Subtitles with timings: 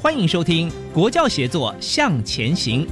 [0.00, 2.86] 欢迎收听《国教协作向前行》。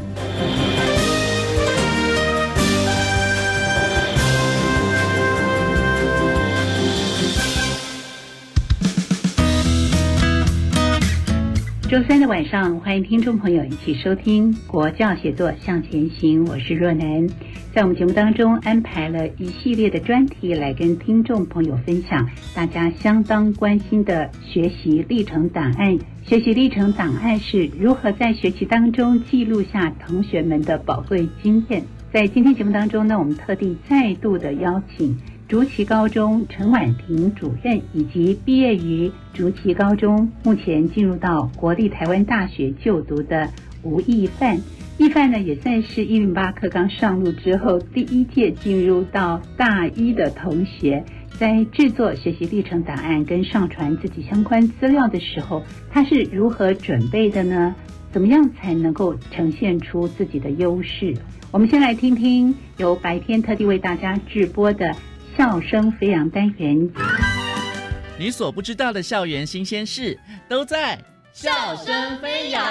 [11.88, 17.24] 周三的晚上，欢迎听众朋友一起收听《国教协作向前行》，我是若楠。
[17.72, 25.96] 在我们节目当中安排了一系列的专题来跟听众朋友分享大家相当关心的学习历程档案。
[26.28, 31.84] 学习历程档案是如何在学习当中记录下同学们的宝贵经验。
[32.12, 35.16] 在今天节目当中呢，我们特地再度的邀请。
[35.47, 43.48] 竹崎高中陈婉婷主任以及毕业于竹崎高中，目前进入到国立台湾大学就读的
[43.84, 44.58] 吴义范，
[44.98, 51.04] 义范呢也算是一零八课刚上路之后第一届进入到大一的同学，
[51.38, 57.74] 在制作学习历程档案跟上传自己相关资料的时候，他是如何准备的呢？
[58.12, 61.14] 怎么样才能够呈现出自己的优势？
[61.50, 64.94] 我们先来听听由白天特地为大家直播的。
[65.36, 66.91] 笑声飞扬单元，
[68.19, 70.98] 你所不知道的校园新鲜事都在
[71.30, 72.62] 笑声飞扬。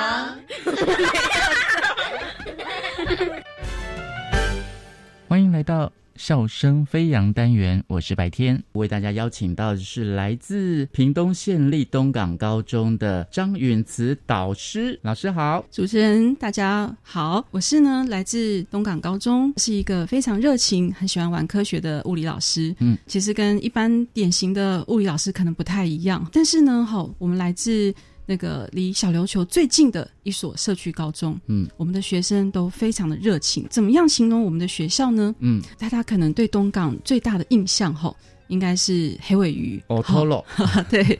[5.29, 5.91] 欢迎来到。
[6.15, 22.73] 笑声飞扬单元，我是白天，为大家邀请到的是来自屏东县立东港高中的张允慈导师，老师好，主持人大家好，我是呢来自东港高中，是一个非常热情、很喜欢玩科学的物理老师。
[22.79, 27.93] 嗯，其实跟一般典型的物理老师可能不太一样，但是呢，好，我们来自。
[28.25, 33.65] 那个离小琉球最近的一所社区高中，嗯，我们的学生都非常的热情。
[33.69, 35.33] 怎么样形容我们的学校呢？
[35.39, 38.15] 嗯，大家可能对东港最大的印象，吼。
[38.47, 40.03] 应该是黑尾鱼，哦，
[40.87, 41.17] 对，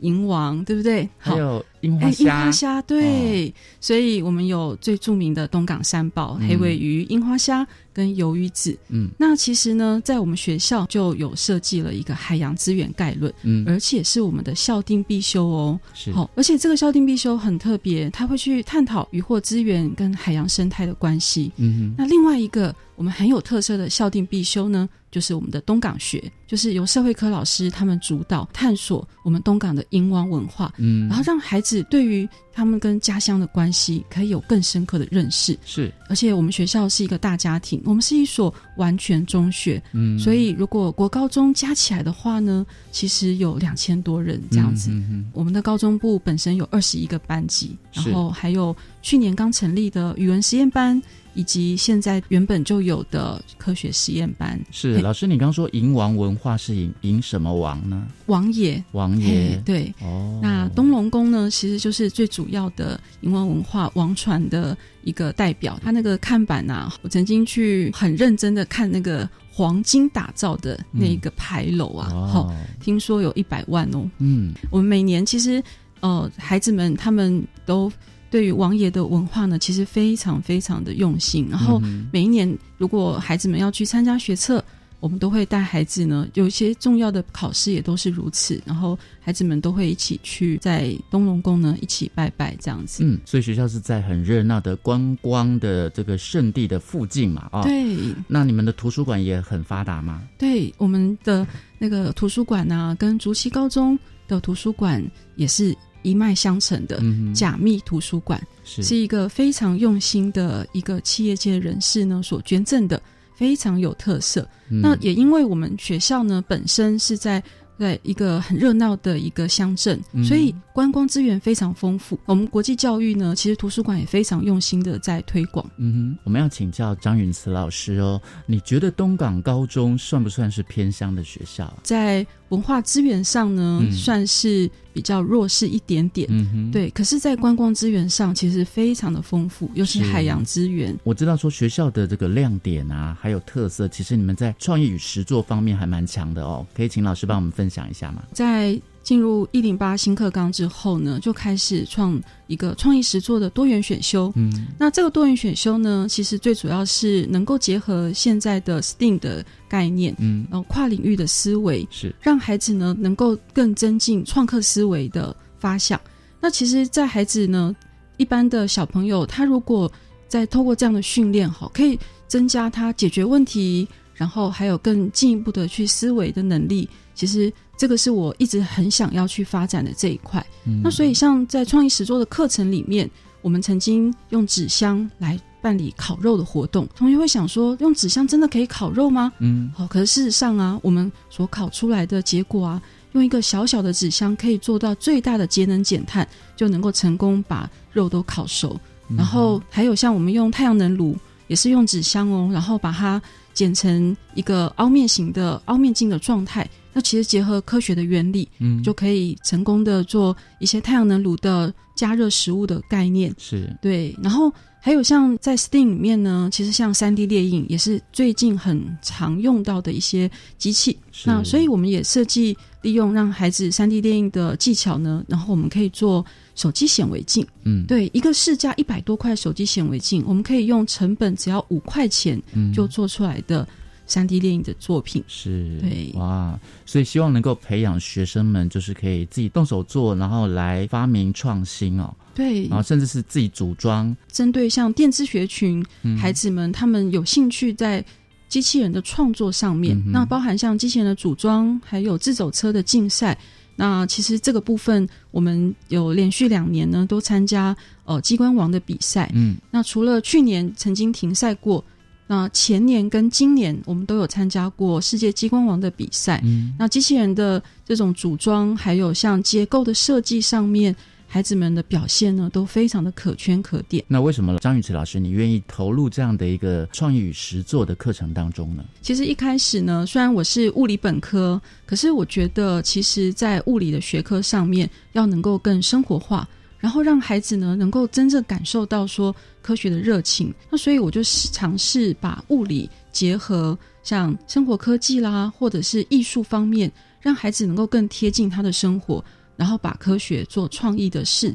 [0.00, 1.08] 银王，对不对？
[1.16, 3.52] 还有樱花虾，樱花虾，对。
[3.80, 8.76] 所以我们有最著名的东港三宝：黑尾鱼、樱花虾跟鱿鱼子。
[8.88, 15.80] 嗯，那其实呢，在我们学校就有设计了一个海洋资源概论，嗯，而且是我们的校定必修哦。
[15.94, 21.52] 是，好，而且这个校定必修很特别，它会去探讨渔获资源跟海洋生态的关系。
[21.56, 24.88] 嗯，那另外一个我们很有特色的校定必修呢？
[25.10, 35.56] 就是我们的东港学，就是由社会科老师他们主导探索我们东港的银王文化，嗯，然后让孩子对于他们跟家乡的关系可以有更深刻的认识。
[35.64, 44.90] 是，而且我们学校是一个大家庭，我们是一所完全中学，嗯，所以如果国高中加起来的话呢，其实有两千多人这样子。
[45.32, 51.00] 我们的高中部本身有二十一个班级，然后还有去年刚成立的语文实验班。
[51.34, 58.08] 以及现在原本就有的科学实验班是老师，你刚刚说银王文化是银银什么王呢？
[58.26, 60.40] 王爷，王爷对哦。
[60.42, 65.78] 那东龙宫呢，其实就是最主要的银王文化王传的一个代表。
[65.82, 74.08] 他那个看板啊，我曾经去很认真的看那个黄金打造的那个牌楼啊，好，听说有一百万哦。
[74.18, 75.62] 嗯，我们每年其实
[76.00, 77.90] 呃，孩子们他们都。
[78.30, 81.48] 对于王爷的文化呢，其实非常非常的用心。
[81.50, 81.80] 然后
[82.12, 84.62] 每一年，如果孩子们要去参加学测，
[85.00, 88.60] 我们都会带孩子呢，有一些重要的考试也都是如此。
[88.64, 93.04] 然后孩子们都会一起去在东龙宫呢一起拜拜这样子。
[93.04, 97.48] 嗯，所以学校是在很热闹的观光的这个圣地的附近嘛？
[97.52, 97.96] 啊，对。
[98.26, 100.22] 那你们的图书馆也很发达吗？
[100.36, 101.46] 对，我们的
[101.78, 105.04] 那个图书馆呢，跟竹溪高中的图书馆
[105.36, 105.76] 也是。
[106.02, 107.02] 一脉相承的
[107.34, 113.02] 假密图书馆，是一个非常用心的一个企业界人士呢所捐赠的，
[113.38, 114.46] 非常有特色。
[114.68, 117.40] 那也因为我们学校呢本身是在。
[117.78, 122.18] 在一个很热闹的一个乡镇，所以观光资源非常丰富。
[122.26, 125.64] 我们国际教育呢，其实图书馆也非常用心的在推广。
[125.76, 131.72] 嗯哼，我们要请教张允慈老师哦，你觉得东港高中算不算是偏乡的学校？
[131.84, 136.28] 在文化资源上呢，算是比较弱势一点点。
[136.72, 136.88] 对。
[136.90, 140.96] 可是，在观光资源上，其实非常的丰富，又是海洋资源。
[141.04, 146.66] 我知道说学校的这个亮点啊，还有特色，其实你们在创意与实作方面还蛮强的哦。
[146.74, 148.22] 可以请老师帮我们分享一下吗？
[148.32, 154.30] 在进入一零八新课纲之后呢，就开始创一个创意实作的多元选修。
[154.36, 165.98] 嗯，那这个多元选修呢，其实最主要是能够结合现在的 STEAM 的概念，嗯，然后跨领域的思维，是让孩子呢能够更增进创客思维的发想。
[166.38, 167.74] 那其实，在孩子呢，
[168.18, 169.90] 一般的小朋友，他如果
[170.28, 176.86] 在透过这样的训练，哈，可以增加他解决问题，然后还有更进一步的去思维的能力。
[177.14, 177.50] 其实。
[177.78, 180.44] 这个是我一直很想要去发展的这一块。
[180.82, 183.08] 那所以，像在创意实作的课程里面，
[183.40, 186.86] 我们曾经用纸箱来办理烤肉的活动。
[186.96, 189.32] 同学会想说，用纸箱真的可以烤肉吗？
[189.38, 189.86] 嗯，好。
[189.86, 192.82] 可是事实上啊，我们所烤出来的结果啊，
[193.12, 196.26] 用一个小小的纸箱可以做到最大的节能减碳，
[196.56, 198.78] 就能够成功把肉都烤熟。
[199.16, 201.16] 然后还有像我们用太阳能炉，
[201.46, 203.22] 也是用纸箱哦，然后把它
[203.54, 206.68] 剪成一个凹面型的凹面镜的状态。
[206.98, 214.12] 那其实结合科学的原理，嗯，就可以成功的做一些太阳能炉的加热食物的概念，是对。
[214.20, 220.98] 然后还有像在 STEAM 里面呢，其实像三 D 列印也是最近很常用到的一些机器。
[221.24, 227.46] 那所以我们也设计利用让孩子三 D 列印的技巧呢，然后我们可以做手机显微镜。
[227.62, 232.42] 嗯，对，一个市价一百多块手机显微镜，我们可以用成本只要五块钱
[232.74, 233.64] 就做出来的。
[234.08, 242.12] 三 D 电影的作品是对哇，所以希望能够培养学生们，就是可以自己动手做，然后来发明创新哦。
[242.34, 244.16] 对，然后甚至是自己组装。
[244.32, 245.84] 针对像电子学群
[246.18, 248.02] 孩子们，他们有兴趣在
[248.48, 253.38] 机器人的创作上面，那包含像机器人的组装，还有自走车的竞赛。
[253.76, 257.76] 那其实这个部分，我们有连续两年呢都参加
[258.06, 259.30] 呃机关王的比赛。
[259.34, 261.84] 嗯，那除了去年曾经停赛过。
[262.30, 266.40] 那前年跟今年，我们都有参加过世界激光王的比赛。
[266.44, 270.94] 嗯，那机器人的这种组装，还有像结构的设计上面，
[271.26, 274.04] 孩子们的表现呢，都非常的可圈可点。
[274.06, 278.84] 那为什么张宇慈老师你愿意投入这样的一个创意与实作的课程当中呢？
[279.00, 286.46] 其实一开始呢，虽然我是物理本科，可是我觉得，其实在物理的学科上面，要能够更生活化。
[286.78, 296.90] 然后让孩子呢能够真正感受到说科学的热情，那所以我就尝试把物理结合像生活科技啦，或者是艺术方面，
[297.20, 299.24] 让孩子能够更贴近他的生活，
[299.56, 301.54] 然后把科学做创意的事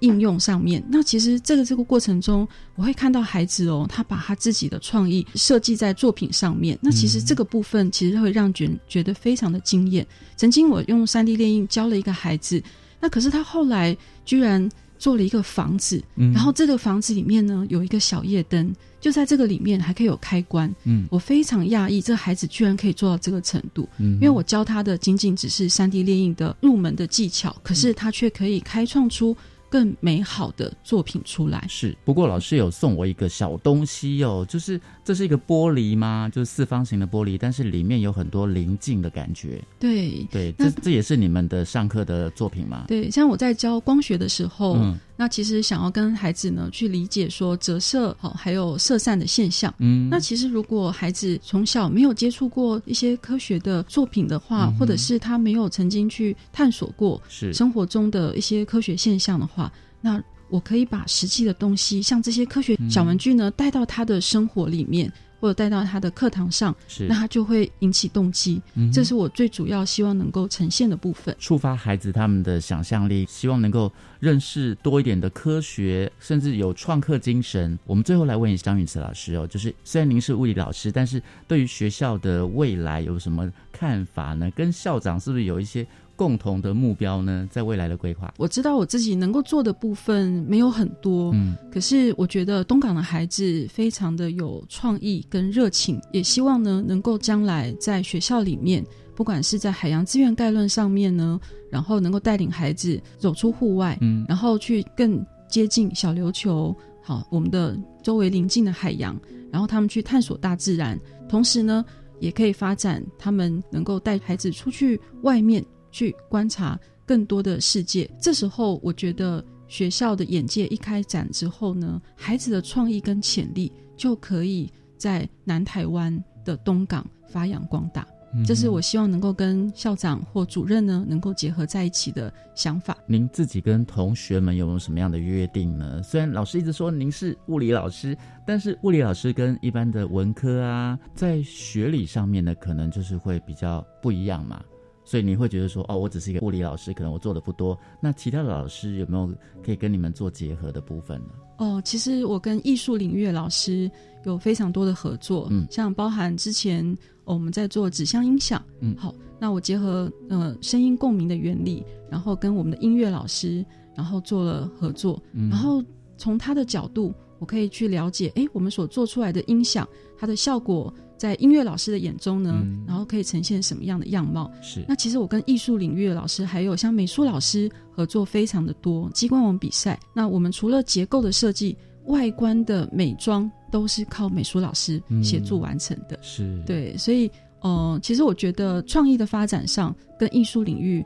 [0.00, 0.84] 应用上面。
[0.88, 6.78] 那其实这个这个过程中，我会看到孩子哦，他把他自己的创意设计在作品上面。
[6.82, 10.06] 那其实这个部分其实会让觉觉得非常的惊艳。
[10.36, 12.62] 曾经我用三 D 列印教了一个孩子。
[13.00, 13.96] 那可是他后来
[14.28, 18.70] 居然做了一个房子，然后这个房子里面呢有一个小夜灯，
[19.00, 20.70] 就在这个里面还可以有开关。
[20.84, 23.88] 嗯，我非常讶异，这孩子居然可以做到这个程度。
[23.96, 29.34] 嗯，因为我教他的仅仅只是三 D 列印的入门的技巧，可是他却可以开创出。
[29.70, 36.30] 更美好的作品出来是，不过老师有送我一个小东西哦，就是这是一个玻璃吗？
[36.30, 39.58] 就是四方形的玻璃，但是里面有很多棱镜的感觉。
[39.80, 42.84] 对对，这这也是你们的上课的作品吗？
[42.88, 44.76] 对，像我在教光学的时候。
[45.20, 65.12] 那其实想要跟孩子呢去理解说折射好还有射散的现象，嗯，那其实如果孩子从小没有接触过一些科学的作品的话，或者是他没有曾经去探索过是生活中的一些科学现象的话，那我可以把实际的东西，像这些科学小玩具呢，带到他的生活里面。
[65.40, 66.74] 或者带到他的课堂上，
[67.08, 68.60] 那他就会引起动机。
[68.74, 77.78] 嗯这是我最主要希望能够呈现的部分，触发孩子他们的想象力，希望能够认识多一点的科学，甚至有创客精神。
[77.86, 84.50] 我们最后来问一下张允慈老师哦，就是虽然您是物理老师，但是对于学校的未来有什么看法呢？
[84.56, 85.86] 跟校长是不是有一些
[86.18, 87.48] 共同的目标呢？
[87.48, 98.84] 在未来的规划，我知道我自己能够做的部分没有很多，嗯，可是我觉得东港的孩子非常的有创意跟热情，也希望呢能够将来在学校里面，
[99.14, 101.38] 不管是在海洋资源概论上面呢，
[101.70, 109.16] 然后能够带领孩子走出户外，嗯，然后去更接近小琉球，好，我们的周围邻近的海洋，
[109.52, 110.98] 然后他们去探索大自然，
[111.28, 111.84] 同时呢。
[112.20, 118.08] 也可以发展，他们能够带孩子出去外面去观察更多的世界。
[118.20, 128.06] 这时候，我觉得学校的眼界一开展之后呢，孩子的创意跟潜力就可以在南台湾的东港发扬光大。
[128.46, 132.94] 这是我希望能够跟校长或主任呢能够结合在一起的想法。
[133.06, 136.02] 您自己跟同学们有没有什么样的约定呢？
[136.02, 138.14] 虽然老师一直说您是物理老师，
[138.46, 144.62] 但是物理老师跟一般的文科啊，在学理上面呢，可能就是会比较不一样嘛。
[145.08, 147.78] 所以你会觉得说，哦，我只是一个物理老师，可能我做的不多。
[147.98, 149.32] 那其他的老师有没有
[149.64, 151.28] 可以跟你们做结合的部分呢？
[151.56, 153.90] 哦，其实我跟艺术领域的老师
[154.24, 156.94] 有非常多的合作，嗯，像包含之前。
[157.24, 163.62] 我们在做指向音响，嗯，好，那我结合呃声音共鸣的原理，然后跟我们的音乐老师，
[163.94, 165.84] 然后做了合作，嗯然后
[166.16, 169.86] 从他的角度，我可以去了解，哎，我们所做出来的音响，
[170.16, 174.50] 它的效果在音乐老师的眼中呢，然后可以呈现什么样的样貌？
[174.62, 174.82] 是。
[174.88, 181.76] 那其实我跟艺术领域的老师，还有像美术老师合作非常的多，机关网比赛，那我们除了结构的设计。
[182.08, 191.04] 外观的美妆都是靠美术老师协助完成的，是对，所以，呃，其实我觉得创意的发展上跟艺术领域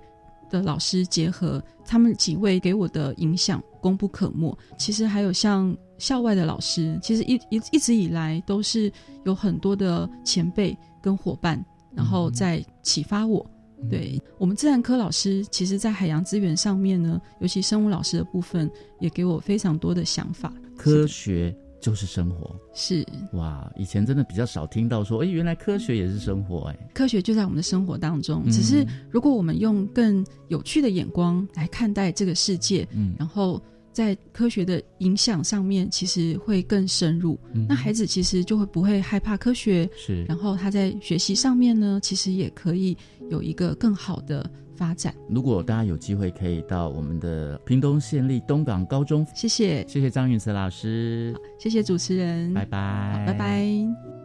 [0.49, 4.57] 的老师结合，他们几位给我的影响功不可没。
[4.79, 8.93] 其实还有像校外的老师，其实一一一直以来都是
[9.25, 13.47] 有很多的前辈跟伙伴，然后在启发我。
[13.89, 18.69] 对我们自然科老师，其实，在海洋资源上面呢，尤其生物老师的部分，
[18.99, 20.53] 也给我非常多的想法。
[20.77, 23.71] 科学就是生活，是哇！
[23.77, 28.43] 以前真的比较少听到说，哎，原来科学也是生活，哎，科学就在我们的生活当中。
[28.51, 33.63] 只是如果我们用更有趣的眼光来看待这个世界，嗯，然后。
[33.93, 37.39] 在科学的影响上面，其实会更深入。
[37.69, 40.25] 那孩子其实就会不会害怕科学，是。
[40.25, 42.97] 然后他在学习上面呢，其实也可以
[43.31, 45.15] 有一个更好的发展。
[45.29, 53.67] 如果大家有机会可以到我们的屏东县立东港高中，谢谢，谢谢张允慈老师，谢谢主持人，拜拜，拜拜。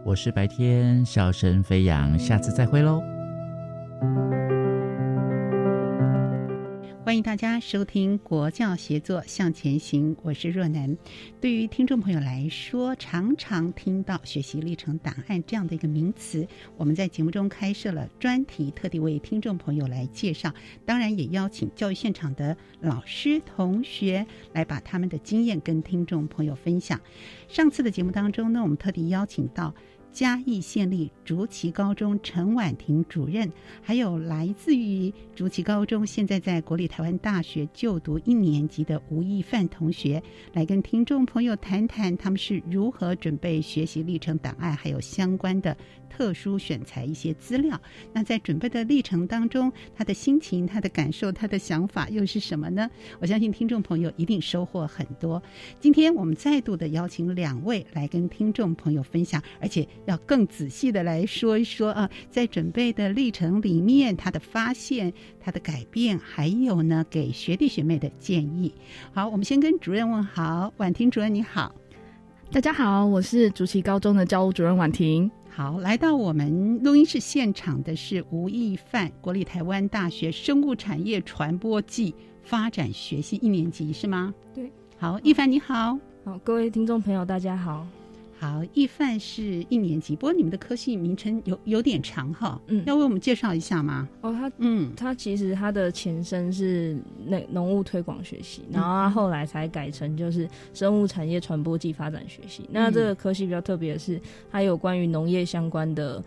[0.06, 3.02] 我是白天笑声飞扬，下次再会喽。
[7.08, 10.98] 欢迎大家收听《国教协作向前行》，我是若楠。
[11.40, 16.46] 对于听众朋友来说，常常听到“学习历程档案”这样的一个名词，
[16.76, 20.54] 我们在节目中开设了专题，特地为听众朋友来介绍。
[20.86, 27.00] 当然，也邀请教育现场的老师、同学来把他们的经验跟听众朋友分享。
[27.48, 29.74] 上次的节目当中呢，我们特地邀请到。
[30.18, 33.48] 嘉义县立竹崎高中陈婉婷主任，
[33.84, 45.78] 还有来自于竹崎高中，现在在国立台湾大学就读一年级的吴亦范同学，来跟听众朋友谈谈他们是如何准备学习历程档案，还有相关的。
[46.10, 47.80] 特殊选材一些资料，
[48.14, 52.90] 那在准备的历程当中，他的心情、他的感受、他的想法又是什么呢？
[53.20, 55.42] 我相信听众朋友一定收获很多。
[55.80, 68.74] 今天我们再度的邀请两位来跟听众朋友分享，而且要更仔细的来说一说啊，在准备的历程里面，他的发现、他的改变，还有呢给学弟学妹的建议。
[69.14, 71.74] 好，我们先跟主任问好，婉婷主任你好，
[72.52, 75.30] 大家好，我是竹崎高中的教务主任婉婷。
[75.58, 84.32] 好，来到我们录音室现场的是吴亦范，国立台湾大学生物产业传播暨发展学系一年级是吗？
[84.54, 84.72] 对。
[85.00, 85.98] 好，亦凡你好。
[86.24, 87.88] 好，各位听众朋友大家好。
[88.40, 94.08] 好，易范是一年级，不过你们的科系名称有有点长哈，嗯，要为我们介绍一下吗？
[94.22, 102.70] 哦，他，嗯，他其实他的前身是那农务推广学系，然后他后来才改成就是生物产业传播暨发展学系。
[102.72, 106.24] 那这个科系比较特别的是，它有关于农业相关的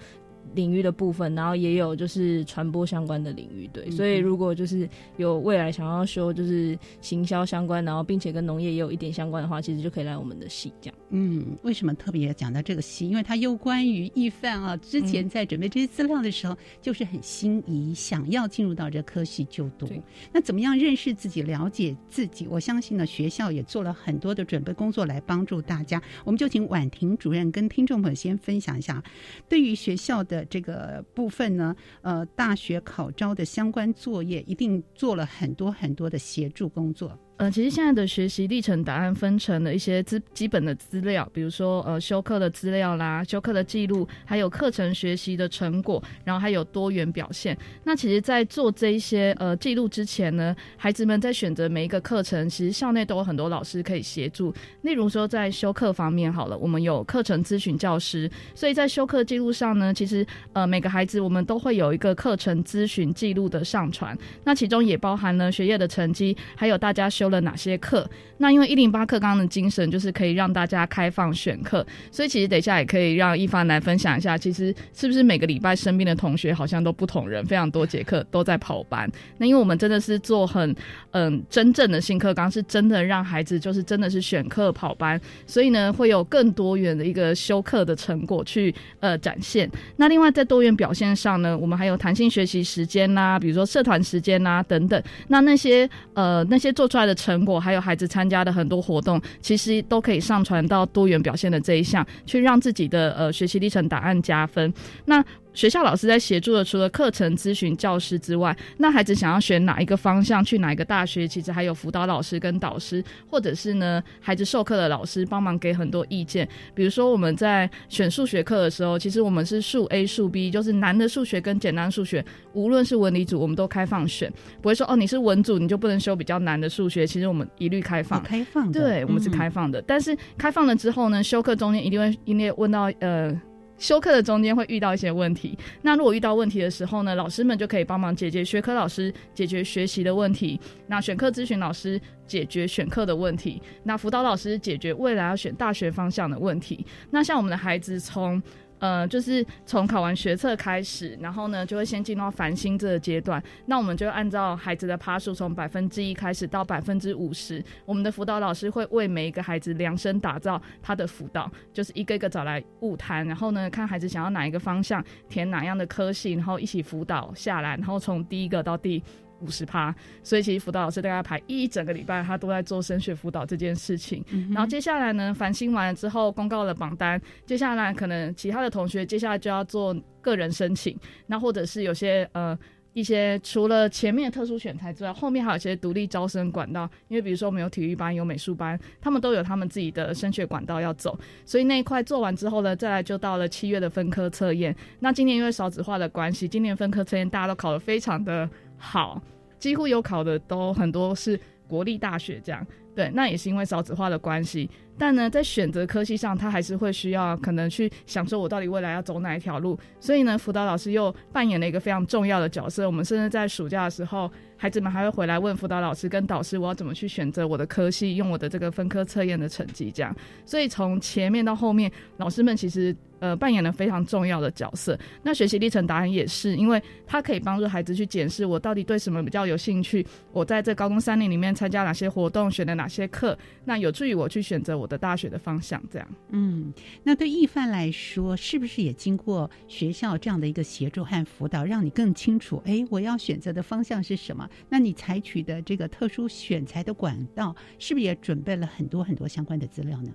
[0.57, 3.89] 领域的部分，然后也有就是传播相关的领域，对。
[3.89, 10.97] 所以如果就是有未来想要修就是行销相关，然后并且跟农业也有一点相关的话，其实就可以来我们的系这样。
[11.11, 13.09] 嗯，为什么特别讲到这个戏？
[13.09, 19.89] 因为它有关于易范啊，之前在准备这些资料的时候，就是很心仪，想要进入到这科系就读。
[20.33, 22.47] 那怎么样认识自己、了解自己？
[22.47, 26.01] 我相信呢，学校也做了很多的准备工作来帮助大家。
[26.25, 29.03] 我们就请婉婷主任跟听众朋友先分享一下，
[29.49, 37.19] 对于学校的这个部分呢，呃，大学考招的相关作业，一定做了很多很多的协助工作。
[37.41, 47.57] 呃，其实现在的学习历程档案分成了一些资基本的资料，比如说呃修课的资料啦、修课的记录，还有课程学习的成果，然后还有多元表现。
[47.83, 54.53] 那其实，在做这一些呃记录之前呢，孩子们在选择每一个课程，其实校内都有很多老师可以协助。
[54.83, 67.30] 例如说，在修课方面，好了，我们有课程咨询教师，所以在修课记录上呢，其实呃每个孩子我们都会有一个课程咨询记录的上传，那其中也包含了学业的成绩，还有大家修。
[67.31, 68.09] 了哪些课？
[68.37, 79.11] 那因为一零八课纲的精神就是可以让大家开放选课，所以其实等一下也可以让一帆来分享一下，其实是不是每个礼拜身边的同学好像都不同人，非常多节课都在跑班。
[79.39, 80.75] 那因为我们真的是做很
[81.11, 89.71] 嗯真正的新课纲，是真的让孩子就是真的是选课跑班，所以呢会有更多元的一个修课的成果去呃展现。
[89.97, 95.03] 那另外在多元表现上呢，我们还有弹性学习时间啦，比如说社团时间啦等等。
[95.29, 97.15] 那那些呃那些做出来的。
[97.21, 104.73] 成果还有孩子参加的很多活动，其实都可以上传到多元表现的这一项，去让自己的呃学习历程档案加分。
[105.05, 105.23] 那
[105.61, 116.49] 学校老师在协助的，除了课程咨询教师之外，那孩子想要选哪一个方向，去哪一个大学，其实还有辅导老师跟导师，或者是呢孩子授课的老师帮忙给很多意见。
[116.75, 122.25] 比如说我们在选数学课的时候，其实我们是数 A 数 B，就是难的数学跟简单数学，
[122.55, 128.23] 无论是文理组，我们都开放选，不会说哦你是文组你就不能修比较难的数学，其实我们一律开放。
[128.23, 129.83] 开放的，对我们是开放的。
[129.83, 133.39] 但是开放了之后呢，修课中间一定会因为问到呃。
[133.81, 146.85] 修课的中间会遇到一些问题，那如果遇到问题的时候呢，老师们就可以帮忙解决学科老师解决学习的问题，那选课咨询老师解决选课的问题，那辅导老师解决未来要选大学方向的问题。
[147.11, 148.41] 那像我们的孩子从
[148.81, 153.41] 呃，就是从考完学测开始，然后呢，就会先进入到繁星这个阶段。
[153.67, 169.03] 那我们就按照孩子的趴数，从百分之一开始到百分之五十，我们的辅导老师会为每一个孩子量身打造他的辅导，就是一个一个找来物谈，然后呢，看孩子想要哪一个方向，填哪样的科系，然后一起辅导下来，然后从第一个到第。
[169.41, 174.25] 五十趴，所以其实辅导老师大概排一整个礼拜，他都在做升学辅导这件事情。
[174.53, 182.59] 然后接下来呢，繁星完了之后，公告了榜单，接下来可能其他的同学接下来就要做个人申请，那或者是有些呃
[182.93, 194.75] 一些除了前面特殊选材之外，后面还有一些独立招生管道，因为比如说我们有体育班、有美术班，他们都有他们自己的升学管道要走，所以那一块做完之后呢，再来就到了七月的分科测验。
[194.99, 198.49] 那今年因为少子化的关系，今年分科测验大家都考得非常的。
[198.81, 199.23] 好，
[199.59, 201.39] 几乎有考的都很多是
[201.69, 202.67] 国立大学这样，
[203.01, 204.69] 对，那也是因为少子化的关系。
[204.99, 209.79] 但呢，在选择科系上，他还是会需要可能去想说，我到底未来要走哪一条路。
[209.99, 212.87] 所以呢，辅导老师又扮演了一个非常重要的角色。
[212.87, 220.15] 我们甚至在暑假的时候，孩子们还会回来问辅导老师跟导师，我要怎么去选择我的科系，用我的这个分科测验的成绩这样。
[220.45, 222.95] 所以从前面到后面，老师们其实。
[223.21, 224.99] 呃，扮演了非常重要的角色。
[225.23, 235.81] 那学习历程答案也是，因为它可以帮助孩子去检视我到底对什么比较有兴趣，我在这高中三年里面参加哪些活动，选了哪些课，那有助于我去选择我的大学的方向。
[235.91, 236.73] 这样，嗯，
[237.05, 244.49] 那对易范来说，是不是也经过学校这样的一个协助和辅导，让你更清楚，哎，我要选择的方向是什么？
[244.69, 250.13] 那你采取的这个特殊选材的管道，是不是也准备了很多很多相关的资料呢？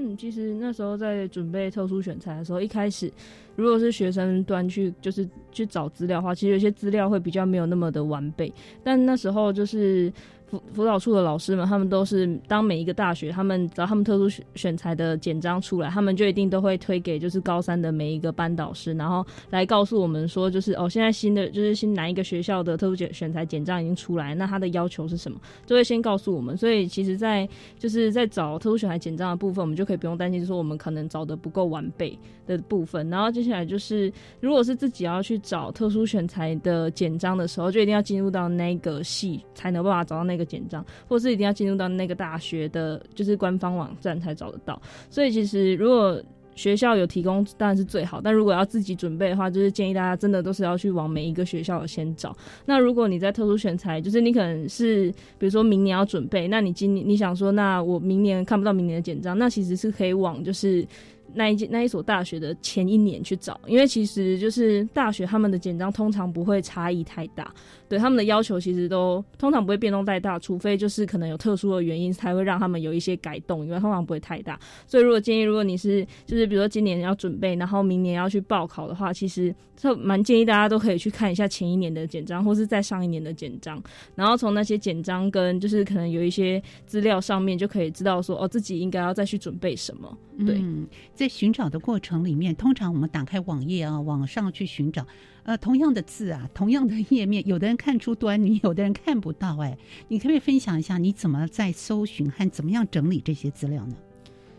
[0.00, 3.12] 嗯，其实那时候在准备特殊选材的时候，一开始
[3.56, 8.52] 如果是学生端去就是去找资料的话，其实有些资料会比较没有那么的完备，
[8.84, 10.12] 但那时候就是。
[10.50, 26.56] 辅辅导处的老师们，他们都是当每一个大学，他们找他们特殊选选材的简章出来，他们就一定都会推给就是高三的每一个班导师，然后来告诉我们说，就是哦，现在新的就是新哪一个学校的特殊选选材简章已经出来，那他的要求是什么，就会先告诉我们。
[26.56, 27.46] 所以其实，在
[27.78, 33.06] 就是在找特殊选材简章的部分，我们就可以不用担心说我们可能找的不够完备的部分。
[33.10, 40.37] 然后接下来就是，如果是自己要去找特殊选材的简章的时候，就一定要进入到那个系才能办法找到那。
[40.38, 44.80] 个简章，或是一定要进入到那个大学的，就是官方网站才找得到。
[45.10, 46.22] 所以其实如果
[46.54, 52.34] 学校有提供当然是最好，但如果要自己准备的话，就是建议大家真的都是要去往每一个学校先找。
[52.64, 60.86] 那如果你在特殊选材，就是你可能是比如说明年要准备，那你今年你想说，那我明年看不到明年的简章，那其实是可以往就是。
[61.34, 67.52] 那一那一所大学的前一年去找，因为其实就是大学他们的简章通常不会差异太大，
[67.88, 74.58] 对他们的要求其实都通常不会变动太大，除非就是可能有特殊的原因才会让他们有一些改动，因为通常不会太大。
[74.86, 83.82] 所以如果建议，如果你是就是比如说今年要准备，然后明年要去报考的话，其实就蛮建议大家都可以去看一下前一年的简章，或是在上一年的简章，
[84.14, 90.62] 然后从那些简章跟就是可能有一些资料上面就可以知道说哦自己应该要再去准备什么，对。
[91.14, 95.04] 在寻找的过程里面，通常我们打开网页啊，网上去寻找，
[95.48, 99.56] 呃，同样的字啊，同样的页面，有的人看出端倪，有的人看不到。
[99.60, 99.74] 哎，
[100.08, 103.96] 你可不可以分享一下你怎么在搜寻和怎么样整理这些资料呢？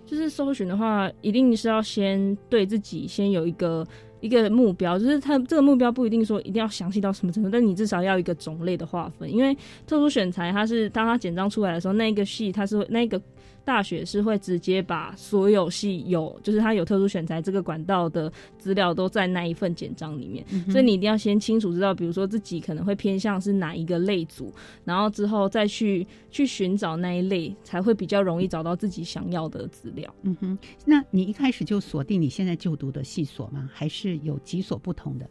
[0.04, 3.86] 就是搜寻的话，一定是要先对自己先有一个
[4.20, 13.22] 一个目标，就是它这个目标不一定说一定要详细到什么程度，但你至少要一个种类的划分，因为特殊选材它是当它简章出来的时候，那一个系它是那个。
[13.66, 30.14] 大学是会直接把所有系有，就是他有特殊选材这个管道的资料都在那一份简章里面，所以你一定要先清楚知道，比如说自己可能会偏向是哪一个类组，然后之后再去去寻找那一类，才会比较容易找到自己想要的资料。
[30.24, 33.70] 嗯哼，那你一开始就锁定你现在就读的系所吗？
[33.74, 35.30] 还是有几所不同的？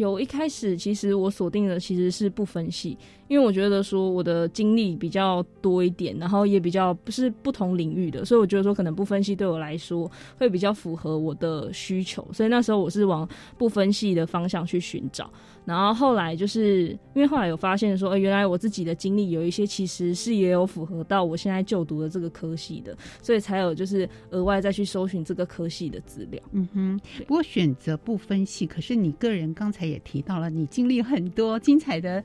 [0.00, 2.96] 有一开始其实我锁定的其实是不分析。
[3.28, 15.30] 因为我觉得说我的经历比较多一点，然后也比较不是不同领域的，所以我觉得说可能不分析对我来说会比较符合我的需求，所以那时候我是往不分析的方向去寻找。
[15.64, 26.42] 然后后来就是因为后来有发现说，呃，原来我自己的经历有一些其实是也有符合到我现在就读的这个科系的，所以才有就是额外再去搜寻这个科系的资料。
[26.52, 32.22] 嗯哼，不过选择不分析，可是你个人刚才也提到了，你经历很多精彩的。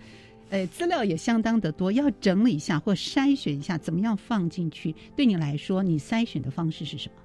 [0.52, 4.94] 呃，资料也相当的多，要整理一下或筛选一下，怎么样放进去？
[5.16, 7.16] 对你来说，你筛选的方式是什么？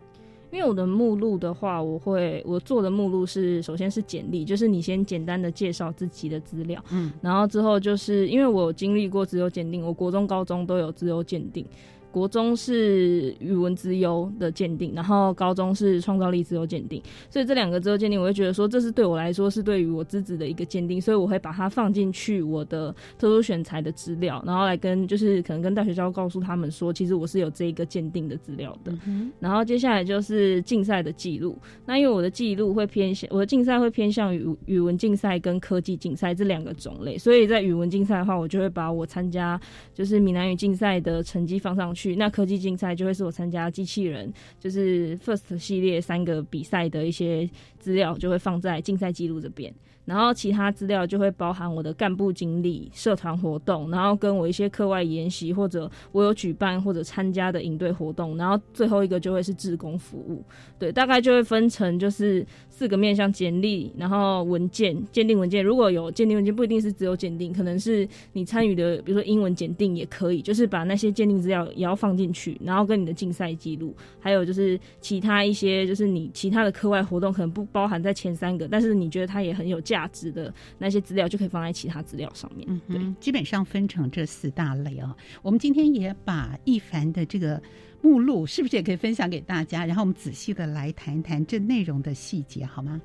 [0.51, 11.65] 因为我的目录的话，我会我做的目录是，首先是简历，就是你先简单的介绍自己的资料，嗯，然后之后就是因为我经历过自由鉴定，我国中、高中都有自由鉴定。
[12.11, 28.93] 国中是语文之优的鉴定，然后高中是创造力之优鉴定，所以这两个之优鉴定，我会觉得说这是对我来说是对于我资质的一个鉴定，所以我会把它放进去我的特殊选材的资料，然后来跟就是可能跟大学教告诉他们说，其实我是有这一个鉴定的资料的。
[29.39, 39.61] 然后接下来就是竞赛的记录，那因为我的记录会偏向我的竞赛会偏向于语文竞赛跟科技竞赛这两个种类，所以在语文竞赛的话，我就会把我参加
[39.95, 42.00] 就是闽南语竞赛的成绩放上去。
[42.01, 49.71] 去那科技竞赛就会是我参加机器人，就是 First 系列三个比赛的一些资料，就会放在竞赛记录这边。
[50.07, 60.43] 然后其他资料就会包含我的干部经历、社团活动，然后跟我一些课外研习或者我有举办或者参加的营队活动，然后最后一个就会是志工服务。
[60.79, 62.45] 对，大概就会分成就是
[62.81, 65.63] 四个面向：简历，然后文件、鉴定文件。
[65.63, 80.01] 如果有鉴定文件，不一定是只有鉴定，可能是你参与的，比如说英文鉴定也可以，就是把那些鉴定资料也要放进去，然后跟你的竞赛记录，还有就是其他一些就是你其他的课外活动，可能不包含在前三个，但是你觉得它也很有价。
[80.13, 82.67] 值的那些资料就可以放在其他资料上面。
[82.69, 85.15] 嗯，对，基本上分成这四大类啊。
[85.41, 87.63] 我们今天也把一凡的这个
[88.03, 89.85] 目录，是不是也可以分享给大家？
[89.85, 93.01] 然后我们仔细的来谈一谈这内容的细节，好吗？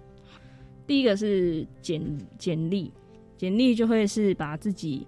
[0.88, 2.02] 第一个是简
[2.38, 2.92] 简历，
[3.38, 5.06] 简历就会是把自己，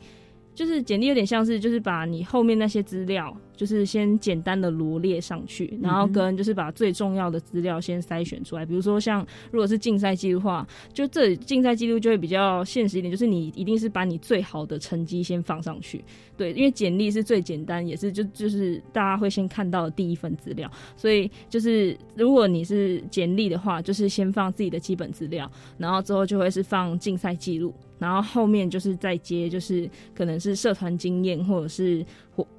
[0.54, 3.36] 就是简历有点像是，就是把你后面那些资料。
[3.58, 8.66] 就是先简单的罗列上去，然后跟就是把最重要的资料先筛选出来。
[8.66, 16.06] 比如说像如果是竞赛记录的话，就这竞赛记录就会比较现实一点，就是你一定是把你最好的成绩先放上去。
[16.38, 20.72] 对，因为简历是最简单，也是就就是大家会先看到的第一份资料。
[20.96, 32.06] 所以就是如果你是简历的话，就是先放自己的基本资料，然后之后就会是放竞赛记录，然后后面就是再接就是可能是社团经验或者是。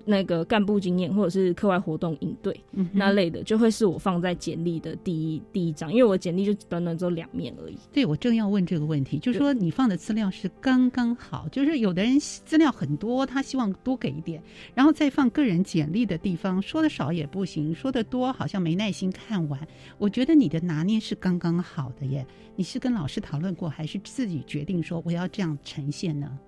[0.05, 2.59] 那个干部经验或者是课外活动应对
[2.93, 7.77] 那类的，就会是我放在简历的第一第一章，因为我简历就短短只有两面而已。
[7.93, 14.43] 对，我正要问这个问题，就是说你放的资料是刚刚好，就是有的人资料很多，他希望多给一点，
[14.75, 19.61] 然后再放个人简历的地方，说的少也不行，说的多好像没耐心看完。
[19.99, 26.39] 我觉得你的拿捏是刚刚好的耶，你是跟老师讨论过，还是自己决定说我要这样呈现呢？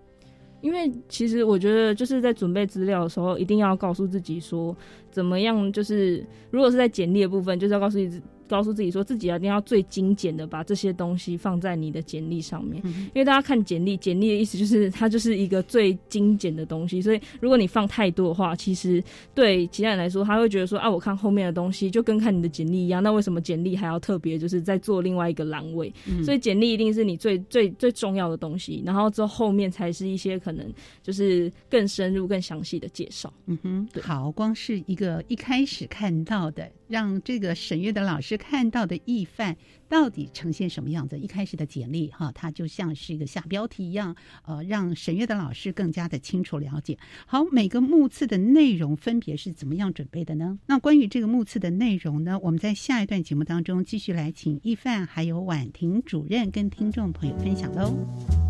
[0.60, 4.76] 因为其实我觉得就是在准备资料的时候，一定要告诉自己说，
[5.10, 19.02] 怎么样就是如果是在简历的部分，就是要告诉自己告诉自己说自己一定要最精简的把这些东西放在你的简历上面，因为大家看简历，简历的意思就是它就是一个最精简的东西，所以如果你放太多的话，其实
[19.34, 25.92] 对其他人来说，他会觉得说啊，我看后面的东西就跟看你的简历一样，那为什么简历还要特别就是在做另外一个栏位？
[26.24, 30.66] 所以简历一定是你最最最重要的东西，然后之后后面才是一些可能
[31.02, 33.32] 就是更深入、更详细的介绍。
[33.46, 39.56] 嗯哼，好，光是一个一开始看到的，让这个审阅的老师看到的易范
[39.88, 41.16] 到底呈现什么样子？
[41.16, 46.98] 一开始的简历哈，它就像是一个下标题一样，呃，让审阅的老师更加的清楚了解。
[47.26, 50.58] 好，每个目次的内容分别是怎么样准备的呢？
[50.66, 58.49] 那关于这个目次的内容呢，我们在下一段节目当中继续来请易范还有婉婷主任跟听众朋友分享喽。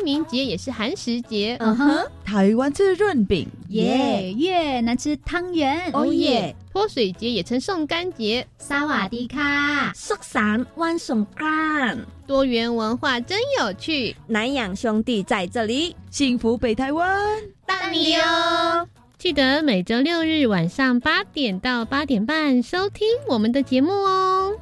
[0.00, 17.36] 清明节也是寒食节，嗯哼，台湾吃润饼，耶，越南吃汤圆，哦耶，泼水节也称送干节，萨瓦迪卡，苏散万送干，多元文化真有趣，南洋兄弟在这里，幸福北台湾，
[17.66, 18.88] 大你哦！
[19.18, 24.54] 记得每周六日晚上八点到八点半收听我们的节目哦。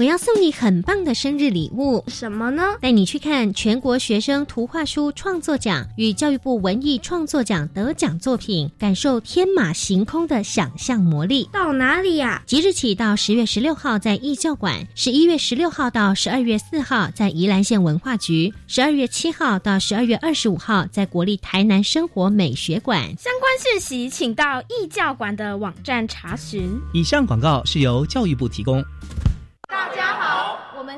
[0.00, 2.62] 我要送你很棒的生日礼物，什么呢？
[2.80, 11.46] 带你去看全国学生图画书创作奖与教育部文艺创作奖得奖作品，感受天马行空的想象魔力。
[11.52, 12.42] 到哪里呀？
[12.46, 23.02] 即日起到十月十六号在艺教馆，十一月十六号到十二月四号在宜兰县文化局，十二月七号到十二月二十五号在国立台南生活美学馆。
[23.18, 26.80] 相关讯息请到艺教馆的网站查询。
[26.94, 28.82] 以上广告是由教育部提供。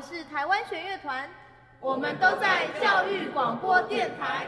[0.03, 1.29] 我是台湾弦乐团，
[1.79, 4.47] 我们都在教育广播电台。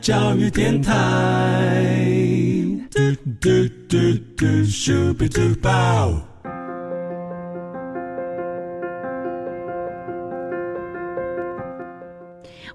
[0.00, 0.94] 教育电台。
[2.90, 3.00] 嘟
[3.40, 3.48] 嘟
[3.88, 3.96] 嘟
[4.36, 6.27] 嘟咻比嘟爆。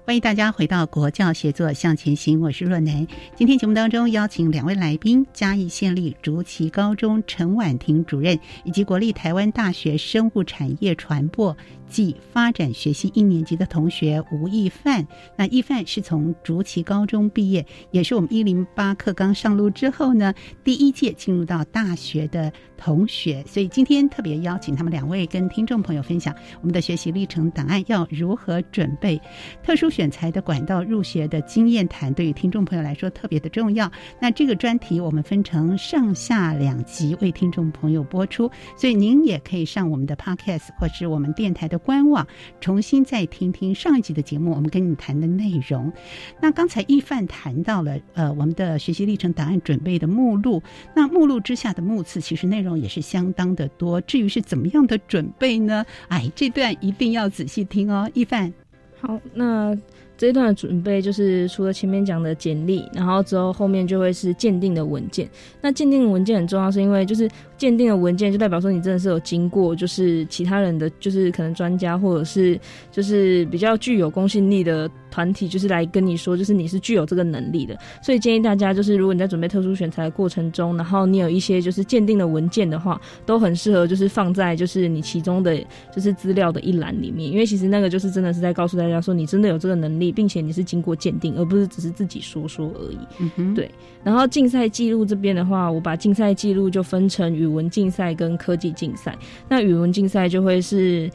[0.06, 3.06] 欢迎大家回到国教协作向前行，我是若楠。
[3.34, 11.56] 今天节目当中邀请两位来宾：嘉义县立竹崎高中陈婉婷主任，以及国立台湾大学生物产业传播。
[11.86, 29.20] 暨发展学系一年级的同学吴亦范，那亦范是从竹崎高中毕业，也是我们一零八课纲上路之后呢，第一届进入到大学的同学，所以今天特别邀请他们两位跟听众朋友分享我们的学习历程档案要如何准备
[29.62, 33.88] 特殊选材的管道入学的经验谈，对于听众朋友来说特别的重要。
[34.20, 41.78] 那这个专题我们分成上下两集为听众朋友播出，所以您也可以上我们的 Podcast 或是我们电台的。
[41.84, 42.26] 官网
[42.62, 45.92] 重新再听听上一集的节目，我们跟你谈的内容。
[46.40, 50.62] 那刚才易范谈到了呃我们的学习历程档案准备的目录，
[50.96, 54.00] 那目录之下的目次其实内容也是相当的多。
[54.00, 55.84] 至于是怎么样的准备呢？
[56.08, 58.63] 哎，这段一定要仔细听哦，易范。
[59.06, 59.76] 好，那。
[60.16, 65.28] 这一段的准备就是除了前面讲的简历，然后之后后面就会是鉴定的文件。
[65.60, 72.58] 那鉴定文件很重要，是因为就是鉴定的文件就代表说你真的是有经过，就是其他人的，就是可能专家或者是
[72.92, 74.88] 就是比较具有公信力的。
[75.14, 77.78] 团体就是来跟你说，就是你是具有这个能力的。
[78.02, 85.56] 所以建议大家，就是如果你在准备特殊选材的过程中，然后你有一些就是鉴定的文件的话，都很适合就是放在就是你其中的
[85.94, 92.98] 就是资料的一栏里面，因为其实那个就是真的是在告诉大家说，你真的有这个能力，并且你是经过鉴定，而不是只是自己说说而已。
[93.20, 93.70] 嗯哼，对。
[94.02, 99.16] 然后竞赛记录这边的话，我把竞赛记录就分成语文竞赛跟科技竞赛。
[99.48, 101.08] 那语文竞赛就会是。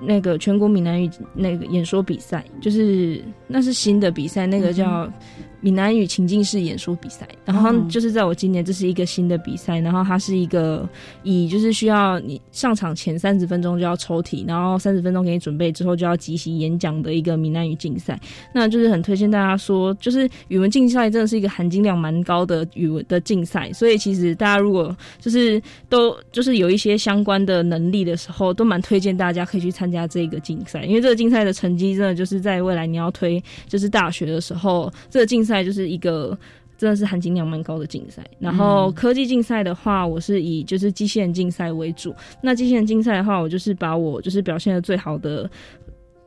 [0.00, 5.10] 那个全国闽南语那个演说比赛，就是那是新的比赛，那个叫。
[5.60, 10.88] 闽南语情境式演说比赛，然后就是在我今年这是一个新的比赛，然后它是一个
[11.22, 18.18] 以就是需要你上场前三十分钟就要抽题，然后三十分钟给你准备之后就要即席演讲的一个闽南语竞赛。
[18.52, 36.38] 那就是很推荐大家说，就是语文竞赛真的是一个含金量蛮高的语文的竞赛，所以其实大家如果就是都就是有一些相关的能力的时候，都蛮推荐大家可以去参加这个竞赛，因为这个竞赛的成绩真的就是在未来你要推就是大学的时候，这个竞赛就是一个
[36.76, 38.22] 真的是含金量蛮高的竞赛。
[38.38, 42.14] 然后科技竞赛的话，我是以就是机器人竞赛为主。
[42.42, 45.50] 那机器人竞赛的话，我就是把我就是表现的最好的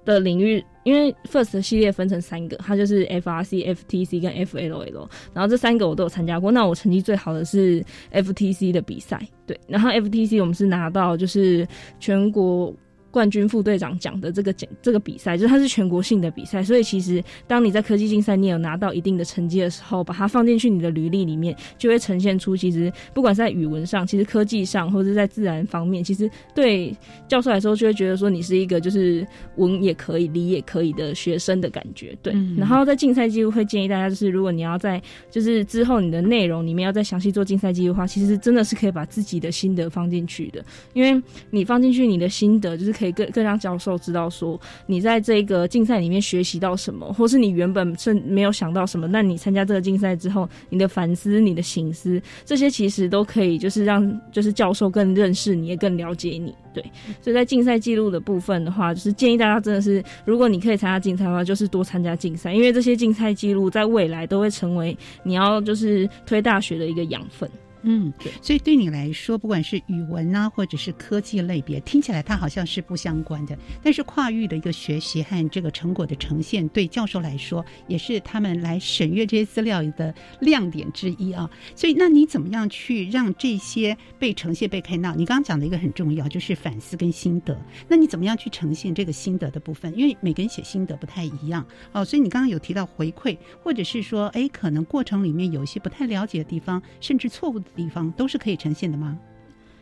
[0.03, 5.07] 的领域，因为 First 系列分成三个，它就是 FRC、FTC 跟 FLL。
[5.33, 6.51] 然后这三个我都有参加过。
[6.51, 7.81] 那我成绩最好的是
[8.11, 9.57] FTC 的比赛，对。
[9.67, 11.67] 然后 FTC 我们是拿到就是
[11.99, 12.75] 全国。
[13.11, 26.95] 冠军副队长奖的这个奖这个比赛，就是它是全国性的比赛，所以其实当你在科技竞赛你有拿到一定的成绩的时候，把它放进去你的履历里面，就会呈现出其实不管是在语文上，其实科技上，或者在自然方面，其实对
[27.27, 32.17] 教授来说就会觉得说你是一个就是文也可以理也可以的学生的感觉。
[32.21, 43.00] 对，然后在竞赛记录会建议大家，就是如果你要在就是之后你的内容里面要再详细做竞赛记录的话，其实真的是可以把自己的心得放进去的，因为你放进去你的心得就是。
[43.01, 56.53] 可以更更让教授知道说你在这个竞赛里面学习到什么，或是你原本是没有想到什么，那你参加这个竞赛之后，你的反思、你的醒思，这些其实都可以就是让就是教授更认识你，也更了解你。
[56.73, 56.83] 对，
[57.21, 67.49] 所以在竞赛记录的部分的话，就是建议大家真的是，如果你可以参加竞赛的话，就是多参加竞赛，因为这些竞赛记录在未来都会成为你要就是推大学的一个养分。
[67.83, 73.57] 嗯，对，所以对你来说，不管是语文啊，或者是科技类别，听起来它好像是不相关的。
[73.81, 81.49] 但是跨域的一个学习和这个成果的呈现，对教授来说，也是他们来审阅这些资料的亮点之一啊。
[81.75, 85.15] 所以，那你怎么样去让这些被呈现、被看到？
[85.15, 87.59] 你刚刚讲的一个很重要，就是反思跟心得。
[87.87, 89.91] 那你怎么样去呈现这个心得的部分？
[89.97, 92.05] 因为每个人写心得不太一样哦。
[92.05, 97.61] 所以你刚刚有提到回馈，或者是说，哎，可能过程里面有一些不太了解的地方，甚至错误。
[97.75, 99.17] 地方都是可以呈现的吗？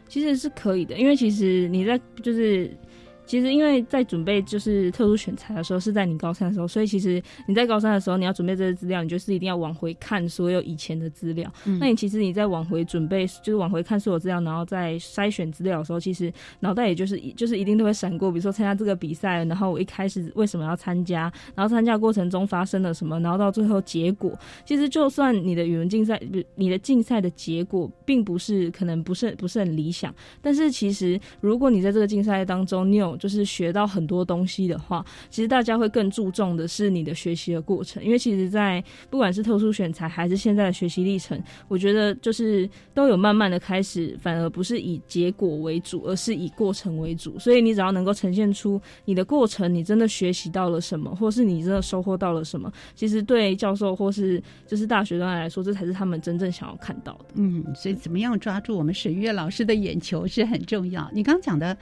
[0.07, 2.75] 其实是可以的，因为其实你在就是。
[3.29, 11.47] 其实，因为在准备就是特殊选材的时候，是在你高三的时候，所以其实你在高三的时候，你要准备这些资料，你就是一定要往回看所有以前的资料。
[11.79, 26.19] 那你其实你在往回准备，就是往回看所有资料，然后再筛选资料的时候，其实脑袋也就是就是一定都会闪过，比如说参加这个比赛，然后我一开始为什么要参加，然后参加过程中发生了什么，然后到最后结果，其实就算你的语文竞赛，
[26.55, 30.11] 你的竞赛的结果并不是可能不是不是很理想，
[30.41, 47.37] 但是其实如果你在这个竞赛当中，你有就是学到很多东西的话，其实大家会更注重的是你的学习的过程，因为其实，在不管是特殊选材还是现在的学习历程，我觉得就是都有慢慢的开始，反而不是以结果为主，而是以过程为主。
[47.37, 57.25] 所以你只要能够呈现出你的过程，你真的学习到了什么，或是你真的收获到了什么，其实对教授或是就是大学端来说，这才是他们真正想要看到的。
[57.35, 61.09] 嗯，所以怎么样抓住我们沈月老师的眼球是很重要。
[61.13, 61.77] 你刚讲的。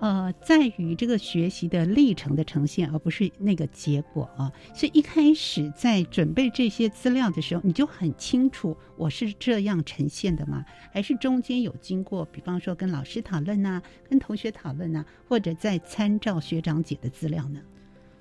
[0.00, 4.50] 呃，在于这个学习的历程的呈现，而不是那个结果啊。
[4.74, 10.64] 所以一开始在准备这些资料的时候，你就很清楚我是这样呈现的吗？
[10.90, 17.60] 还是中间有经过，比方说跟老师讨论呐，跟同学讨论呐，或者在参照学长姐的资料呢？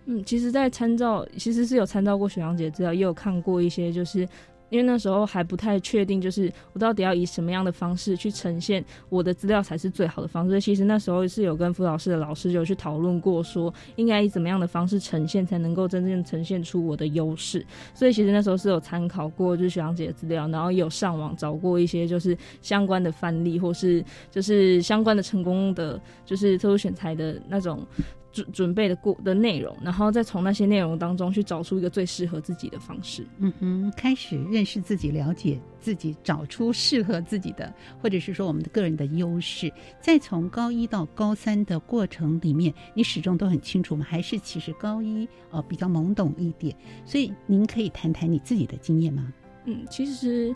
[0.06, 4.28] 嗯，其实，在参照其实是有参照过学长姐资料，也有看过一些就是。
[4.70, 10.60] 因为那时候还不太确定，就是我到底要以什么样的方式去呈现我的资料才是最好的方式。
[10.62, 17.66] 其实那时候是有跟辅导室的老师有去讨论过，说应该以怎么样的方式呈现才能够真正呈现出我的优势。
[17.94, 27.86] 所以其实那时候是有参考过就是学长姐的资料，然后有上网找过一些就是相关的范例，或是就是相关的成功的，就是特殊选材的那种。
[28.32, 33.26] 准准备的过的内容，然后再从那些内容当中去找出一个最适合自己的方式。
[33.38, 39.72] 嗯哼，开始认识自己，了解自己，找出适合自己的，或者是说我们的个人的优势。
[40.02, 44.06] 再从高一到高三的过程里面，你始终都很清楚吗？
[44.08, 46.76] 还是其实高一呃比较懵懂一点？
[47.06, 49.34] 所以您可以谈谈你自己的经验吗？
[49.66, 50.56] 嗯，其实，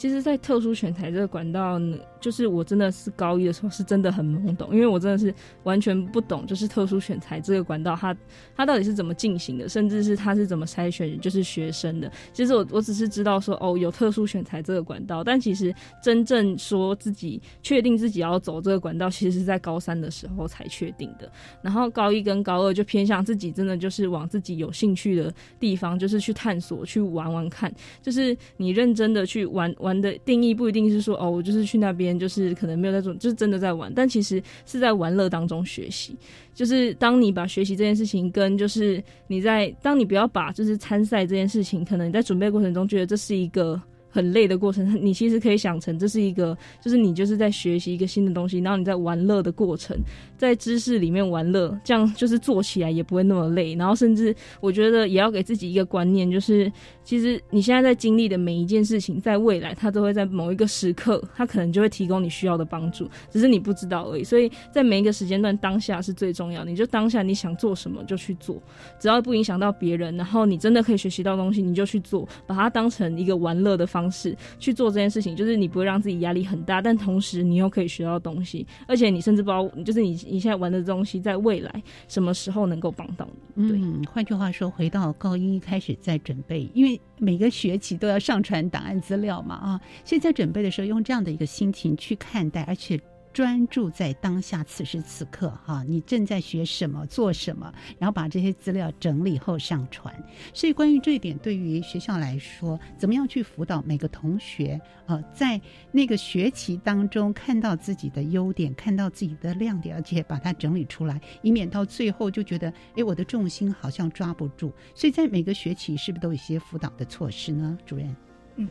[0.00, 1.98] 其实，在特殊选材这个管道呢。
[2.20, 8.14] 就是我真的是高一的时候是真的很懵懂，因为我真的是完全不懂，就是特殊选材这个管道它
[8.54, 12.12] 它到底是怎么进行的，甚至是它是怎么筛选就是学生的。
[12.34, 21.32] 其实我我只是知道说哦有特殊选材这个管道，但其实真正说自己确定自己要走这个管道，其实是在高三的时候才确定的。
[21.62, 27.72] 然后高一跟高二就偏向自己真的就是往自己有兴趣的地方，就是去探索去玩玩看。
[28.02, 32.16] 就是你认真的去玩玩玩的定义不一定是说哦我就是去那边。
[32.16, 36.14] 就是可能没有那种，就是真的在玩，但其实是在玩乐当中学习。
[36.54, 43.80] 就是当你把学习这件事情跟就是你在当你不要把就是参赛这件事情，可能你在准备过程中觉得这是一个。
[44.12, 49.96] 很累的过程，你其实可以想成这是一个，就是你就是在学习一个新的东西，然后你在玩乐的过程，
[50.40, 53.74] 在知识里面玩乐，这样就是做起来也不会那么累。
[53.76, 56.70] 然后甚至我觉得也要给自己一个观念，就是
[57.04, 64.24] 其实你现在在经历的每一件事情，在未来它都会在某一个时刻，它可能就会提供你需要的帮助，只是你不知道而已。
[64.24, 66.64] 所以在每一个时间段，当下是最重要。
[66.64, 68.60] 你就当下你想做什么就去做，
[68.98, 74.10] 只要不影响到别人，然后你真的可以学习到东西，你就去做，把它当成一个玩乐的方。
[74.10, 83.72] 式去做这件事情，就是你不会让自己压力很大，但同时你又可以学到东西，而且你甚至不知道，就是你你现在玩的东西，在未来什么时候能够帮到你。
[83.72, 93.00] 嗯，换句话说，回到高一开始在准备，因为每个学期都要上传档案资料嘛，啊，现在准备的时候，用这样的一个心情去看待，而且。
[93.32, 100.12] 专注在当下，此时此刻，哈，你正在学什么，做什么，然后把这些资料整理后上传。
[100.52, 105.60] 所以，关于这一点，对于学校来说，怎么样去辅导每个同学，呃，在
[105.92, 114.72] 那个学期当中看到自己的优点，看到自己的亮点，而且把它整理出来，以免到最后就觉得，哎，我的重心好像抓不住。
[114.94, 117.78] 所以在每个学期，是不是都有一些辅导的措施呢？
[117.86, 118.16] 主任，
[118.56, 118.68] 嗯。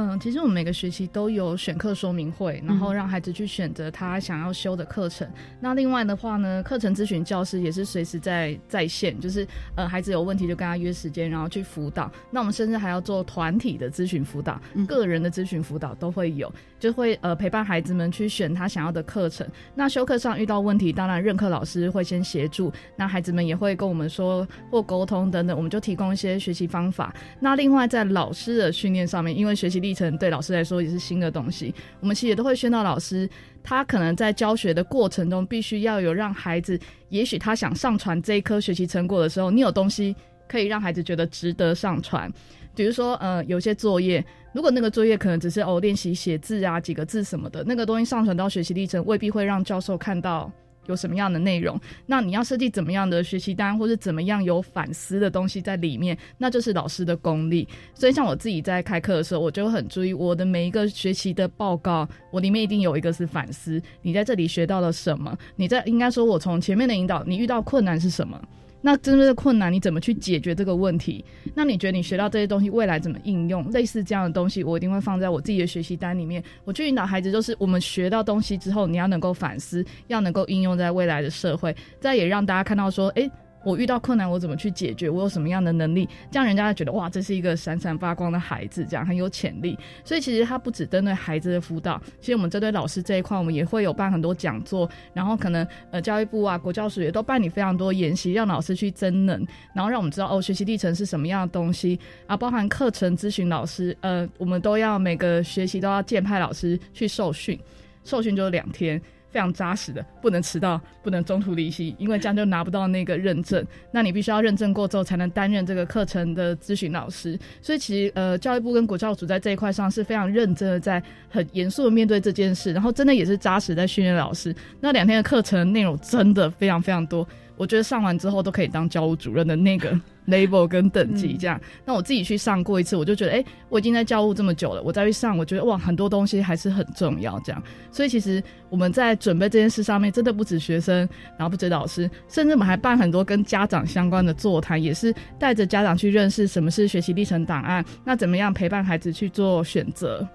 [0.00, 5.28] 嗯，其实我们每个学期都有选课说明会，然后让孩子去选择他想要修的课程。
[5.58, 9.44] 那另外的话呢，课程咨询教师也是随时在在线，就是
[9.74, 12.08] 呃孩子有问题就跟他约时间，然后去辅导。
[12.30, 19.46] 那我们甚至还要做团体的咨询辅导，个人的咨询辅导都会有，就会呃陪伴孩子们去选他想要的课程。
[19.74, 27.14] 那修课上遇到问题，当然任课老师会先协助，那孩子们也会跟我们说或沟通等等，我们就提供一些学习方法。
[27.40, 33.28] 那另外在老师的训练上面，因为学习历程对老师来说也是新的东西，我们其实也都会宣导老师，
[33.62, 40.14] 他可能在教学的过程中，必须要有让孩子，也许他想上传这一科学习成果的时候，你有东西
[40.48, 42.32] 可以让孩子觉得值得上传。
[42.78, 50.48] 比如说，呃，有些作业，如果那个作业可能只是哦练习写字啊几个字什么的，那个东西上传到学习历程，未必会让教授看到。
[50.86, 51.78] 有什么样的内容？
[52.06, 57.68] 那你要设计怎么样的学习单，或者怎么样有反思的东西在里面，那就是老师的功力。
[57.92, 63.82] 所以像我自己在开课的时候，我就很注意我的每一个学习的报告，我里面一定有一个是反思。
[64.00, 65.36] 你在这里学到了什么？
[65.56, 68.40] 你在应该说，我从前面的引导，你遇到困难是什么？
[68.80, 71.24] 那真正的困难，你怎么去解决这个问题？
[71.54, 73.68] 那你觉得你学到这些东西，未来怎么应用？
[73.72, 76.42] 类似这样的东西，我一定会放在我自己的学习单里面。
[76.64, 83.30] 我去引导孩子，就是我们学到东西之后，你要能够反思，要能够应用在未来的社会，再也让大家看到说，哎。
[83.68, 85.10] 我遇到困难，我怎么去解决？
[85.10, 86.08] 我有什么样的能力？
[86.30, 89.78] 这样人家觉得哇，这是一个闪闪发光的孩子，这样很有潜力。
[90.02, 107.58] 所以其实他不只针对孩子的辅导，其实我们针对老师这一块，我们也会有办很多讲座，然后可能呃教育部啊、国教署也都办理非常多研习，让老师去增能，然后让我们知道哦学习历程是什么样的东西啊，包含课程咨询老师，呃，我们都要每个学习都要建派老师去受训，
[108.02, 108.98] 受训就是两天。
[109.30, 113.64] 非常扎实的，不能迟到，不能中途离席，因为这样就拿不到那个认证。
[113.90, 117.38] 那你必须要认证过之后，才能担任这个课程的咨询老师。
[117.60, 124.54] 所以其实呃，教育部跟国教组在这一块上是非常认真的，在很严肃的面对这件事，然后真的也是扎实在训练老师。
[124.80, 127.26] 那两天的课程内容真的非常非常多，
[127.58, 129.98] 我觉得上完之后都可以当教务主任的那个。
[130.28, 137.40] label 跟等级这样，那我自己去上过一次，我就觉得，哎，我已经在教务这么久了，我再去上，我觉得哇，很多东西还是很重要。
[137.40, 150.28] 这样，所以其实我们在准备这件事上面，真的不止学生，然后不止老师，甚至我们还办很多跟家长相关的座谈，也是带着家长去认识什么是学习历程档案，那怎么样陪伴孩子去做选择。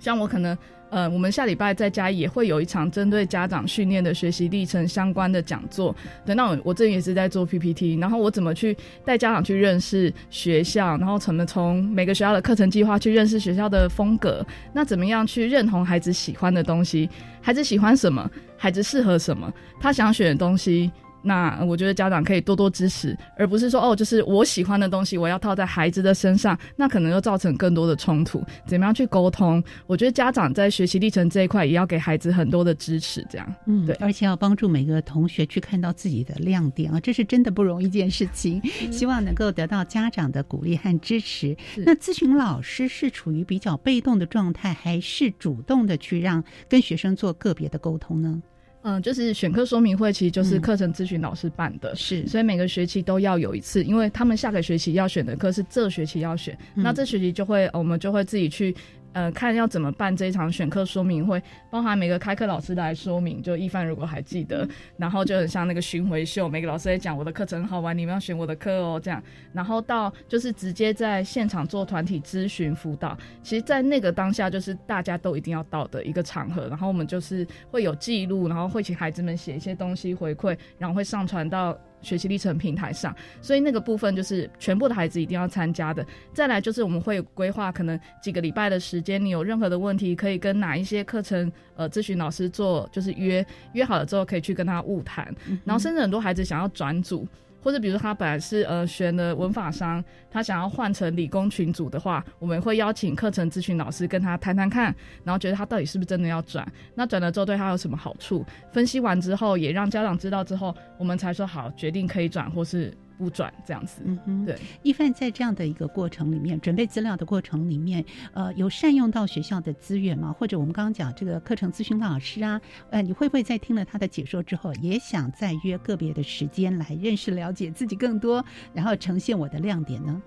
[0.00, 0.58] 像我可能
[0.90, 5.94] 呃，我们下礼拜在家也会有一场针对家长训练的学习历程相关的讲座。
[6.24, 17.08] 等到我我这也是在做 PPT，然后我怎么去带家长去认识学校，然后怎么从每个学校的课程计划去认识学校的风格，那怎么样去认同孩子喜欢的东西，
[17.40, 20.90] 孩子喜欢什么，孩子适合什么，他想选的东西。
[21.26, 28.42] 那我觉得家长可以多多支持，而不是说哦，就是我喜欢的东西我要套在孩子的身上，那可能又造成更多的冲突。
[28.64, 29.62] 怎么样去沟通？
[29.88, 33.54] 我觉得家长在学习历程这一块也要给孩子很多的支持，这样。
[33.66, 38.62] 嗯，对，而且要帮助每个同学去看到自己的亮点啊，这是真的不容易一件事情。
[38.92, 41.56] 希望能够得到家长的鼓励和支持。
[41.78, 48.40] 那咨询老师是处于比较被动的状态，还是主动的去让跟学生做个别的沟通呢？
[48.88, 58.72] 嗯，就是选课说明会，其实就是课程咨询老师办的，是，所以每个学期都要有一次，因为他们下个学期要选的课是这学期要选，那这学期就会我们就会自己去。
[59.16, 63.42] 呃，看要怎么办这一场选课说明会，包含每个开课老师来说明。
[63.42, 69.22] 就一帆如果还记得，然后就很像那个巡回秀，每个老师在讲我的课程好玩，你们要选我的课哦，这样。
[69.54, 73.16] 然后到就是直接在现场做团体咨询辅导。
[73.42, 76.68] 其实，在那个当下，就是大家都一定要到的一个场合。
[76.68, 81.74] 然后我们就是会有记录，然后会请孩子们写一些东西回馈，然后会上传到。
[82.02, 86.06] 学习历程平台上，所以那个部分就是全部的孩子一定要参加的。
[86.32, 95.34] 再来就是我们会规划可能几个礼拜的时间，你有任何的问题可以跟哪一些课程呃咨询老师做，就是约约好了之后可以去跟他晤谈，
[95.64, 97.26] 然后甚至很多孩子想要转组。
[97.62, 104.94] 或者比如他本来是呃选的文法商，他想要换成理工群组的话，我们会邀请课程咨询老师跟他谈谈看，
[105.24, 108.44] 然后觉得他到底是不是真的要转，那转了之后对他有什么好处？
[108.72, 112.96] 分析完之后，也让家长知道之后，我们才说好决定可以转或是。
[113.18, 114.58] 不转这样子，嗯哼，对。
[114.82, 120.32] 一帆在这样的一个过程里面，准备资料的过程里面，呃，有善用到学校的资源吗？
[120.32, 122.60] 或者我们刚刚讲这个课程咨询老师啊，
[122.90, 130.22] 呃，你会不会在听了他的解说之后，也想再约个别的时间来认识、了解自己更多，然后呈现我的亮点呢？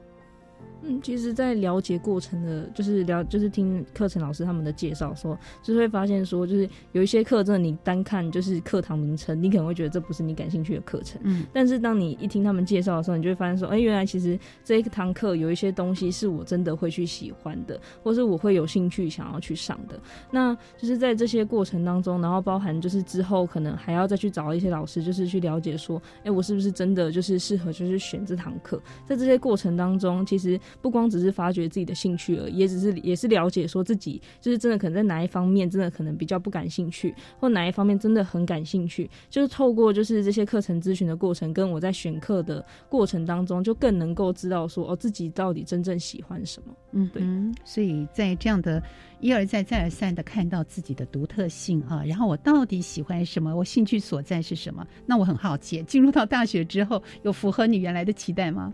[0.82, 11.20] 嗯，其实，在了解过程的，就是了，就是听课程老师他们的介绍，说，就是会发现说，就是有一些课，真的你单看就是课堂名称，你可能会觉得这不是你感兴趣的课程。
[11.24, 20.00] 嗯，但是当你一听他们介绍的时候，你就会发现说，哎，原来其实这一堂课有一些东西是我真的会去喜欢的，或是我会有兴趣想要去上的。
[20.32, 28.82] 那就是在这些过程当中，然后包含就是之后可能还要再去找一些老师，就是去了解说，哎，我是不是真的就是适合就是选这堂课？
[29.06, 30.58] 在这些过程当中，其实。
[30.82, 46.74] 不光只是发掘自己的兴趣而已，也只是也是了解说自己就是真的可能在哪一方面真的可能比较不感兴趣，或哪一方面真的很感兴趣，就是透过就是这些课程咨询的过程，跟我在选课的过程当中，就更能够知道说哦自己到底真正喜欢什么。
[46.92, 47.24] 嗯，对。
[47.64, 48.82] 所以在这样的
[49.20, 54.86] 一而再再而三的看到自己的独特性啊，然后我到底喜欢什么，我兴趣所在是什么？
[55.06, 58.74] 那我很好奇，进入到大学之后，有符合你原来的期待吗？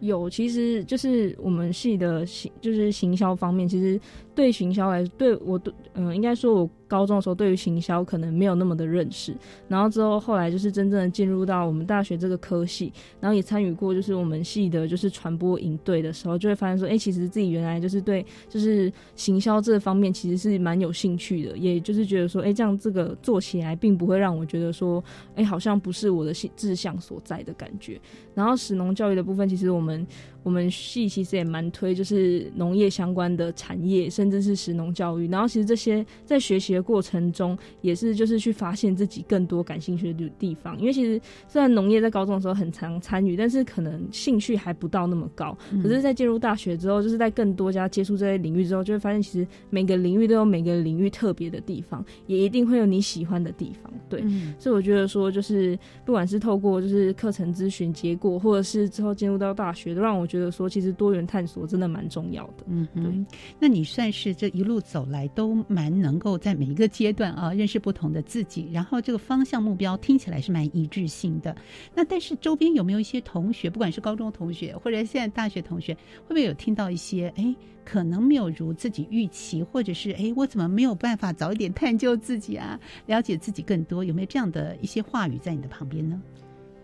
[0.00, 3.98] 有，其实就是我们系的行，就是行销方面，其实
[4.36, 6.70] 对行销来，对我对，嗯，应该说我。
[6.88, 9.34] 高中的时候，对于行销可能没有那么的认识，
[9.66, 25.02] 然后之后后来就是真正的进入到我们大学这个科系，然后也参与过就是我们系的就是传播营队的时候，就会发现说，哎，其实自己原来就是对就是行销这方面其实是蛮有兴趣的，也就是觉得说，哎，这样这个做起来并不会让我觉得说，
[25.34, 28.00] 哎，好像不是我的志向所在的感觉。
[28.32, 30.06] 然后使农教育的部分，其实我们
[30.46, 35.26] 我们系其实也蛮推就是农业相关的产业，甚至是食农教育。
[35.26, 36.76] 然后其实这些在学习。
[36.76, 41.18] 的过程中也是就是去发现自己更多感兴趣的地方，因为其实
[41.48, 45.56] 虽然农业在高中的时候很常参与，但是可能兴趣还不到那么高。
[45.82, 53.90] 可是，在进入大学之后，就是在更多家接触这些领域之后，就会发现其实每个领域都有每个领域特别的地方，也一定会有你喜欢的地方。
[54.06, 54.22] 对，
[54.58, 62.64] 所以我觉得说，就是不管是透过就是课程咨询结果，或者是之后进入到大学，都让我觉得说，其实多元探索真的蛮重要的。
[62.66, 63.36] 嗯，对。
[63.58, 71.54] 那你算是这一路走来都蛮能够在每一个阶段啊， 认识不同的自己，然后这个方向目标听起来是蛮一致性的。
[71.94, 84.04] 那但是周边有没有一些同学，不管是高中同学或者现在大学同学，会不会有听到一些哎，可能没有如自己预期，或者是哎，我怎么没有办法早一点探究自己啊，了解自己更多？
[84.04, 86.20] 有没有这样的一些话语在你的旁边呢？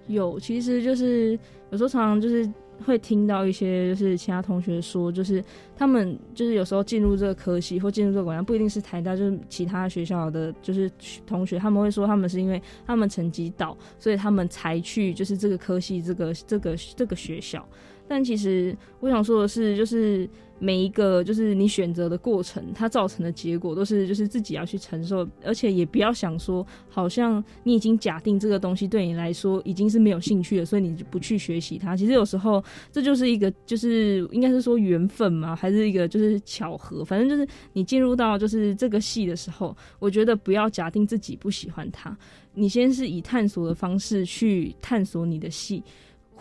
[0.09, 1.39] 有，其实就是
[1.71, 2.51] 有时候常常就是。
[2.85, 5.43] 会听到一些就是其他同学说，就是
[5.77, 10.91] 他们就是有时候进入这个科系或进入这个馆校，不一定是台大，就是其他学校的就是
[11.27, 17.67] 同学，他们会说他们是因为他们成绩到，所以他们才去就是这个科系这个这个这个学校。
[18.09, 20.29] 但其实我想说的是，就是。
[20.63, 31.97] 每一个就是你选择的过程，它造成的结果都是就是自己要去承受，而且也不要想说，好像你已经假定这个东西对你来说已经是没有兴趣了，所以你就不去学习它。
[31.97, 42.17] 其实有时候这就是一个就是应该是说缘分嘛，还是一个就是巧合，反正就是你进入到就是这个戏的时候，我觉得不要假定自己不喜欢它，
[42.55, 45.83] 你先是以探索的方式去探索你的戏。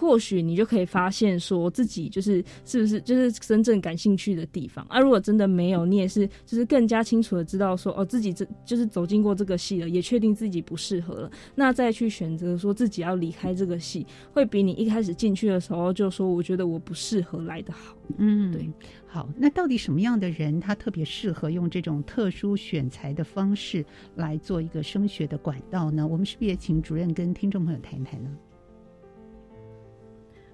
[0.01, 4.83] 或许你就可以发现，说自己就是是不是就是真正感兴趣的地方。
[4.89, 17.95] 啊，如果真的没有，你也是就是更加清楚的知道说，哦，自己这就是走进过这个戏了，也确定自己不适合了，那再去选择说自己要离开这个戏，会比你一开始进去的时候就说我觉得我不适合来的好。
[18.17, 18.67] 嗯，对。
[19.05, 23.85] 好，那到底什么样的人他特别适合用这种特殊选材的方式
[24.15, 26.07] 来做一个升学的管道呢？
[26.07, 28.29] 我们是不是也请主任跟听众朋友谈谈呢？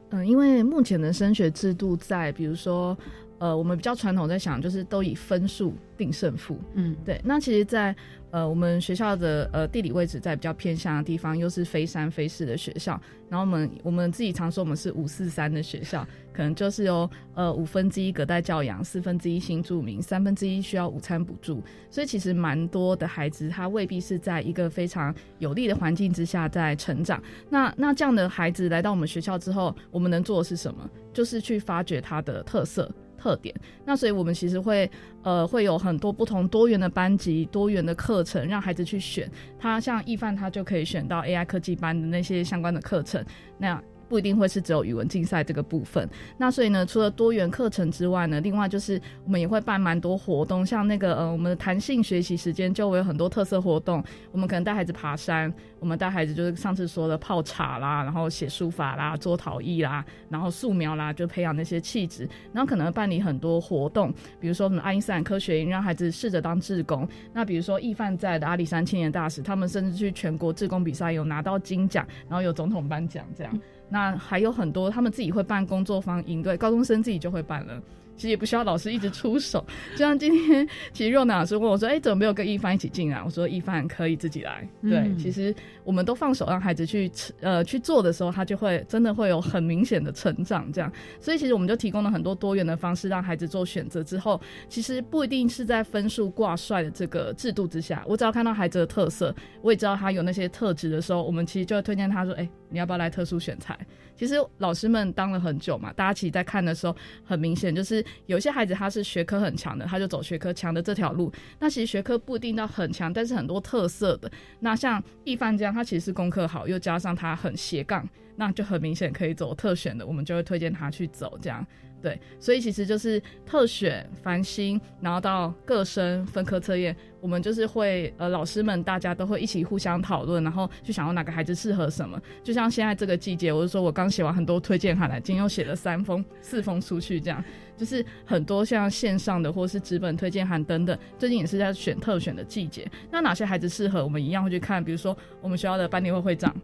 [0.10, 2.98] 嗯，因为目前的升学制度在，比如说，
[3.40, 6.58] 呃，我们比较传统在想，就是都以分数定胜负。
[6.76, 7.20] 嗯，对。
[7.24, 7.96] 那其实，在
[8.32, 13.00] 呃我们学校的呃地理位置在比较偏向的地方，又是非山非市的学校。
[13.30, 21.62] 然后我们我们自己常说我们是五四三的学校，可能就是有呃五分之一隔代教养，四分之一新住民，三分之一需要午餐补助。
[21.90, 27.22] 所以其实蛮多的孩子他未必是在一个非常有利的环境之下在成长。
[27.50, 30.90] 那那这样的孩子来到我们学校之后，我们能做的是什么？
[31.14, 32.90] 就是去发掘他的特色。
[33.18, 33.54] 特点，
[33.86, 34.90] 那所以我们其实会，
[35.24, 39.30] 呃，会有很多不同多元的班级、多元的课程，让孩子去选。
[39.60, 43.24] 他像易范，他就可以选到 AI 科技班的那些相关的课程。
[43.58, 46.08] 那不一定会是只有语文竞赛这个部分。
[46.38, 54.04] 那所以呢，除了多元课程之外呢，另外就是我们也会办蛮多活动，像那个呃，我们的弹性学习时间就会有很多特色活动。
[54.32, 62.28] 我们可能带孩子爬山，我们带孩子就是上次说的泡茶啦，然后写书法啦，做陶艺啦，然后素描啦，就培养那些气质。
[62.54, 67.08] 然后可能办理很多活动，比如说我们爱因斯坦科学营，让孩子试着当志工。
[67.34, 73.60] 那比如说易范在的阿里山青年大使，他们甚至去全国志工比赛有拿到金奖，然后有总统颁奖这样。
[73.90, 77.82] 那还有很多，他们自己会办工作坊应对，高中生自己就会办了。
[78.16, 85.54] 其实也不需要老师一直出手，就像今天，其实若楠老师问我说：“哎，怎么没有跟一帆一起进来？”我说：“一帆可以自己来。”对，其实
[85.88, 87.10] 我们都放手让孩子去
[87.40, 90.70] 呃去做的时候，他就会真的会有很明显的成长。
[90.74, 103.80] 这样，所以其实我们就提供了很多多元的方式，让孩子做选择之后，其实不一定是在分数挂帅的这个制度之下，我只要看到孩子的特色，我也知道他有那些特质的时候，我们其实就会推荐他说：“哎，你要不要来特殊选材？”
[104.18, 111.32] 其实老师们当了很久嘛，大家其实在看的时候，很明显就是有些孩子他是学科很强的，他就走学科强的这条路。
[111.60, 114.30] 那其实学科不一定到很强，但是很多特色的。
[114.60, 118.04] 那像易帆这样，他其实是功课好，又加上他很斜杠，
[118.36, 121.64] 那就很明显可以走特选的，我们就会推荐他去走这样。
[122.00, 132.22] 对，所以其实就是特选繁星，然后到各生分科测验，我们就是会呃老师们大家都会一起互相讨论，然后就想要哪个孩子适合什么。
[132.44, 137.44] 就像现在这个季节，我就说我刚写完很多推荐函来，今天又写了三封、四封出去，这样
[137.76, 140.98] 就是很多像线上的或是纸本推荐函等等。
[141.18, 144.84] 最近也是在选特选的季节，那哪些孩子适合，我们一样会去看。
[144.84, 146.56] 比如说我们学校的班联会会长，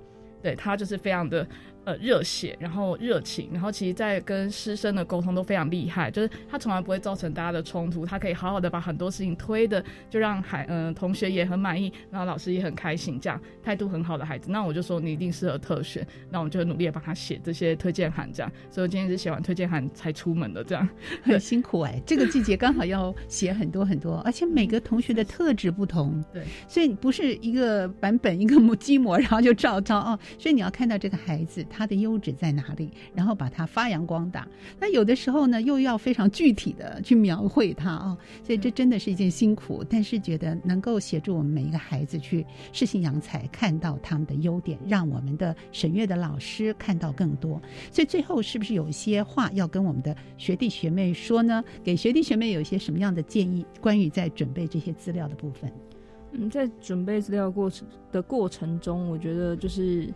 [0.44, 1.46] 对他就是非常的。
[1.86, 20.88] 呃，热血，然后热情，然后其实，在跟师生的沟通都非常厉害，就是他从来不会造成大家的冲突，他可以好好的把很多事情推的，就让孩嗯同学也很满意，然后老师也很开心，这样态度很好的孩子，那我就说你一定适合特选，那我们就努力的帮他写这些推荐函，这样，所以我今天是写完推荐函才出门的，这样。
[21.22, 31.66] 很辛苦哎，这个季节刚好要写很多很多，而且每个同学的特质不同，对，所以不是一个版本一个模鸡模，然后就照照哦，所以你要看到这个孩子。
[31.76, 32.92] 它的优质在哪里？
[33.16, 34.48] 然后把它发扬光大。
[34.80, 39.84] 那有的时候呢，又要非常具体的去描绘它啊，所以这真的是一件辛苦。
[39.90, 47.60] 但是觉得能够协助我们每一个孩子去适性扬才，看到他们的优点，让我们的审阅的老师看到更多。
[47.92, 51.64] 所以最后是不是有一些话要跟我们的学弟学妹说呢？
[51.84, 53.66] 给学弟学妹有一些什么样的建议？
[53.82, 55.72] 关于在准备这些资料的部分？
[56.34, 60.08] 嗯，在准备资料过程的过程中，我觉得就是。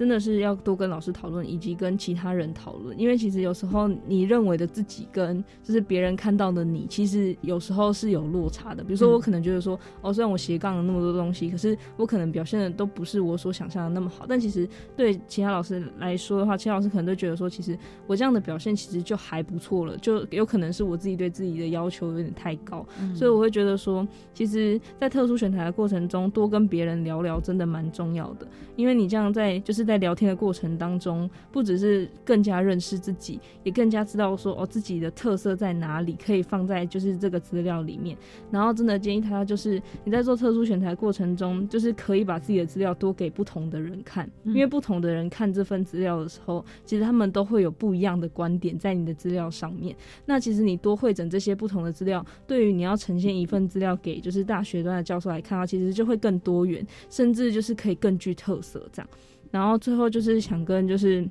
[0.00, 8.82] 真的是要多跟老师讨论，以及跟其他人讨论，因为其实有时候你认为的自己跟就是别人看到的你，其实有时候是有落差的。
[8.82, 14.24] 比如说，我可能觉得说，哦，虽然我斜杠了那么多东西，可是我可能表现的都不是我所想象的那么好。
[14.26, 22.86] 但其实对其他老师来说的话，其他老师可能都觉得说，其实我这样的表现其实就还不错了，就有可能是我自己对自己的要求有点太高。
[23.14, 29.89] 所以我会觉得说，其实，在特殊选材的过程中，多跟别人聊聊真的蛮重要的，因为你这样在就是。
[29.90, 38.16] 在聊天的过程当中，不只是更加认识自己，也更加知道说哦自己的特色在哪里，可以放在就是这个资料里面。
[38.52, 49.96] 然后真的建议他就是你在做特殊选材过程中，就是可以把自己的资料多给不同的人看，因为不同的人看这份资料的时候，其实他们都会有不一样的观点在你的资料上面。
[50.24, 59.10] 那其实你多会整这些不同的资料，对于你要呈现一份资料给就是大学端的教授来看啊，其实就会更多元，甚至就是可以更具特色这样。
[59.50, 61.22] 然后最后就是想跟就是，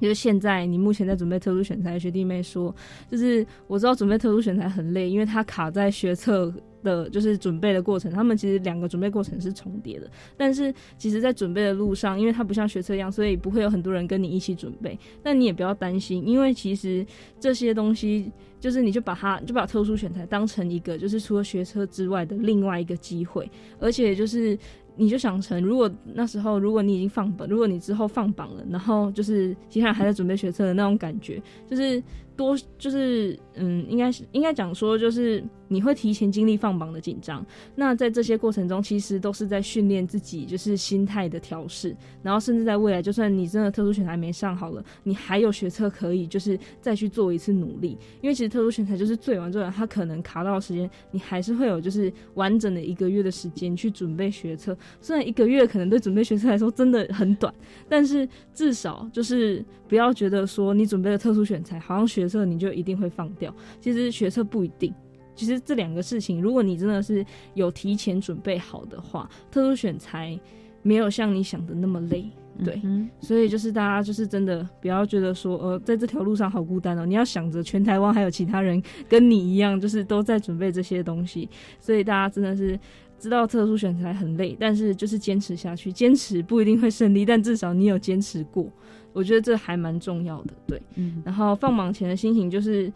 [0.00, 2.74] 就是现在你目前在准备特殊选材学弟妹说，
[3.10, 6.54] 就是我知道准备特殊选材很累，因为它卡在学测
[6.84, 10.08] 的，就是准备的过程，他们其实两个准备过程是重叠的。
[10.36, 14.96] 但是其实，在准备的路上，因为它不像学测一样，所以不会有很多人跟你一起准备。
[15.20, 17.04] 但你也不要担心，因为其实
[17.40, 18.30] 这些东西，
[18.60, 23.50] 就是你就把它就把特殊选材当成一个，就是除了学车之外的另外一个机会，
[23.80, 24.56] 而且就是。
[24.98, 31.40] 你就想成，如果那时候如果你已经放榜，如果你之后放榜了，然后就是其他人还在准备学车的那种感觉，
[31.70, 32.02] 就是
[32.36, 35.44] 多就是嗯，应该是应该讲说就是。
[35.70, 37.44] 你会提前经历放榜的紧张，
[37.74, 47.98] 那在这些过程中，其实都是在训练自己，就是心态的调试，然后甚至在未来，就算你真的特殊选材没上好了，你还有学测可以，就是再去做一次努力。
[48.22, 54.74] 因为其实特殊选材就是最晚最晚，它可能卡到时间，你还是会有就是完整的一个月的时间去准备学测。
[55.02, 57.52] 虽然一个月可能对准备学测来说真的很短，
[57.90, 63.47] 但是至少就是不要觉得说你准备了特殊选材，好像学测你就一定会放掉。
[63.80, 64.92] 其实学测不一定。
[65.34, 67.24] 其实这两个事情，如果你真的是
[67.54, 70.36] 有提前准备好的话，特殊选材
[70.82, 72.28] 没有像你想的那么累，
[72.64, 72.82] 对。
[73.20, 77.06] 所以就是大家就是真的不要觉得说，呃，在这条路上好孤单哦。
[77.06, 81.48] 你要想着全台湾还有其他人跟你一样，就是都在准备这些东西。
[81.78, 82.76] 所以大家真的是
[83.16, 88.68] 知道特殊选材很累，但是就是坚持下去，坚持不一定会胜利，但至少你有坚持过，
[89.12, 90.54] 我觉得这还蛮重要的。
[90.66, 91.22] 对，嗯。
[91.24, 92.92] 然后放榜前的心情就是。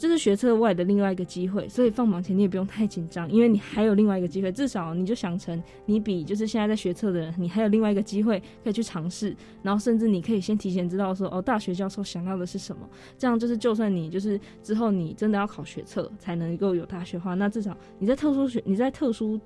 [0.00, 4.50] 这是学测外的另外一个机会，所以放榜前你也不用太紧张，因为你还有另外一个机会。
[4.50, 12.88] 至少你就想成你比就是现在在学测的人，你还有另外一个机会可以去尝试，然后甚至你可以先提前知道说哦，大学教授想要的是什么。
[13.18, 19.38] 这样就是就算你就是之后你真的要考学测才能够有大学化，那至少你在特殊选你在特殊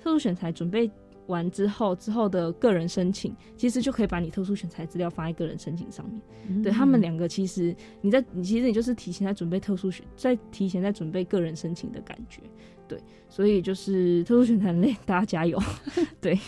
[0.00, 0.88] 特殊选材准备。
[1.26, 6.62] 完之后，之后的个人申请，其实就可以把你特殊选材资料放在个人申请上面。
[6.62, 12.40] 对他们两个，其实你在你其实你就是提前在准备特殊选，在提前在准备个人申请的感觉。
[12.88, 15.60] 对，所以就是特殊选材累，大家加油。
[16.20, 16.38] 对，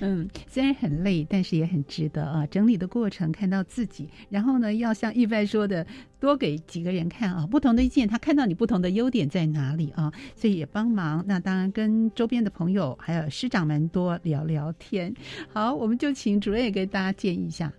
[0.00, 2.46] 嗯，虽然很累，但是也很值得啊。
[2.46, 5.86] 整理的过程，看到自己，然后呢，要像一般说的，
[6.18, 11.24] 多给几个人看啊，不同的意见，他看到你不同的优点在哪里啊，所以也帮忙。
[11.26, 15.14] 那当然跟周边的朋友还有师长们多聊聊天。
[15.52, 17.72] 好，我们就请主任也给大家建议一下。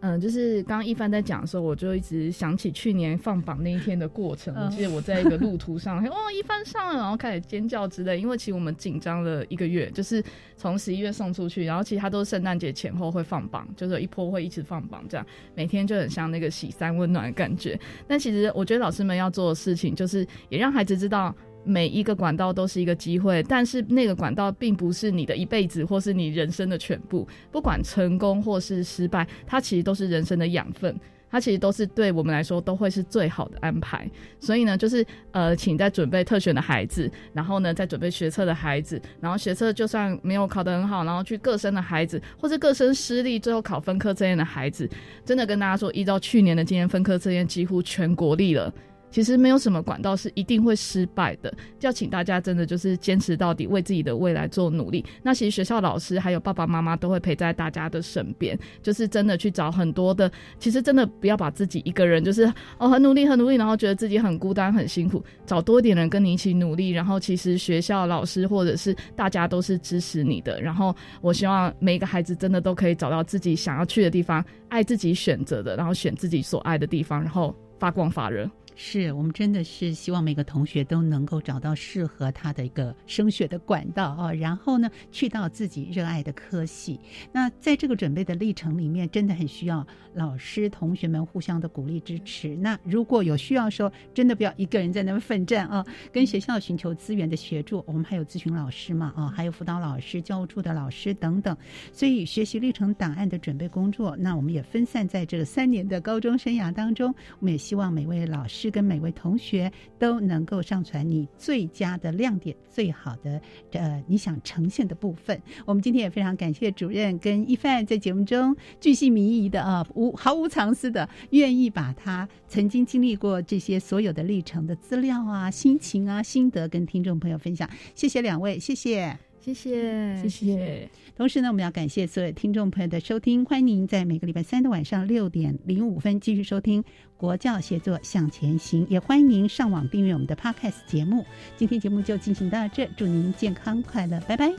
[0.00, 4.54] 嗯，就是刚刚一帆在讲的时候，我就一直想起去年放榜那一天的过程。
[4.54, 8.18] 我记得我在一个路途上，哦，一帆上了，然后开始尖叫之类。
[8.18, 10.22] 因为其实我们紧张了一个月，就是
[10.56, 17.78] 从十一月送出去，然后其实它都是圣诞节前后会放榜，就是一波会一直放榜，这样每天就很像那个喜三温暖的感觉。
[18.08, 21.34] 但其实我觉得老师们要做的事情，就是也让孩子知道。
[21.64, 27.26] 每一个管道都是一个机会，但是那个管道并不是你的一辈子，或是你人生的全部。
[27.52, 30.98] 不管成功或是失败，它其实都是人生的养分，
[31.30, 34.10] 它其实都是对我们来说都会是最好的安排。
[34.40, 44.88] 所以呢，就是呃，请在准备特选的孩子，然后呢，在准备学测的孩子，然后学测就算没有考得很好，然后去各生的孩子，或是各生失利，最后考分科测验的孩子，
[45.24, 48.72] 真的跟大家说，依照去年的经验，分科测验几乎全国立了。
[49.10, 55.04] 其实没有什么管道是一定会失败的，要请大家真的就是坚持到底，为自己的未来做努力。
[55.22, 60.30] 那其实学校老师还有爸爸妈妈都会陪在大家的身边，就是真的去找很多的。
[60.58, 66.90] 其实真的不要把自己一个人就是哦很努力很努力，然后觉得自己很孤单很辛苦，找多一点人跟你一起努力。
[66.90, 70.60] 然后其实学校老师或者是大家都是支持你的。
[70.60, 78.48] 然后我希望每一个孩子真的都可以找到自己想要去的地方，爱自己选择的，然后选自己所爱的地方，然后发光发热。
[78.82, 86.98] 是我们真的是希望每个同学都能够找到适合他的一个升学的管道啊，然后呢，去到自己热爱的科系。
[87.30, 92.56] 那在这个准备的历程里面，真的很需要老师、同学们互相的鼓励支持。
[92.56, 97.84] 那如果有需要说，真的不要一个人在那边奋战啊，跟学校寻求资源的协助。
[97.86, 101.54] 我们还有咨询老师嘛啊，还有辅导老师、教务处的老师等等。
[101.92, 107.14] 所以学习历程档案的准备工作，那我们也分散在这三年的高中生涯当中。
[107.40, 108.69] 我们也希望每位老师。
[108.70, 113.40] 跟每位同学都能够上传你最佳的亮点、最好的
[113.72, 115.40] 呃你想呈现的部分。
[115.64, 127.68] 我们今天也非常感谢主任跟一范在节目中巨细靡遗的啊，无毫无藏私的，愿意把他曾经经历过这些所有的历程的资料啊、心情啊、心得跟听众朋友分享。
[127.94, 129.29] 谢谢两位，谢谢。
[129.40, 130.88] 谢谢，谢谢。
[131.16, 136.82] 同时呢，我们要感谢所有听众朋友的收听，欢迎您在每个礼拜三的晚上六点零五分继续收听
[137.16, 141.24] 《国教协作向前行》，也欢迎您上网订阅我们的 Podcast 节目。
[141.56, 144.52] 今天节目就进行到这，祝您健康快乐，拜拜。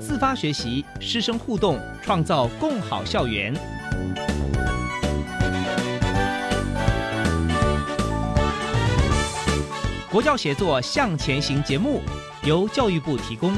[0.00, 3.54] 自发学习，师生互动，创造共好校园。
[10.10, 12.00] 国教协作向前行节目。
[12.44, 13.54] 由教育部提供。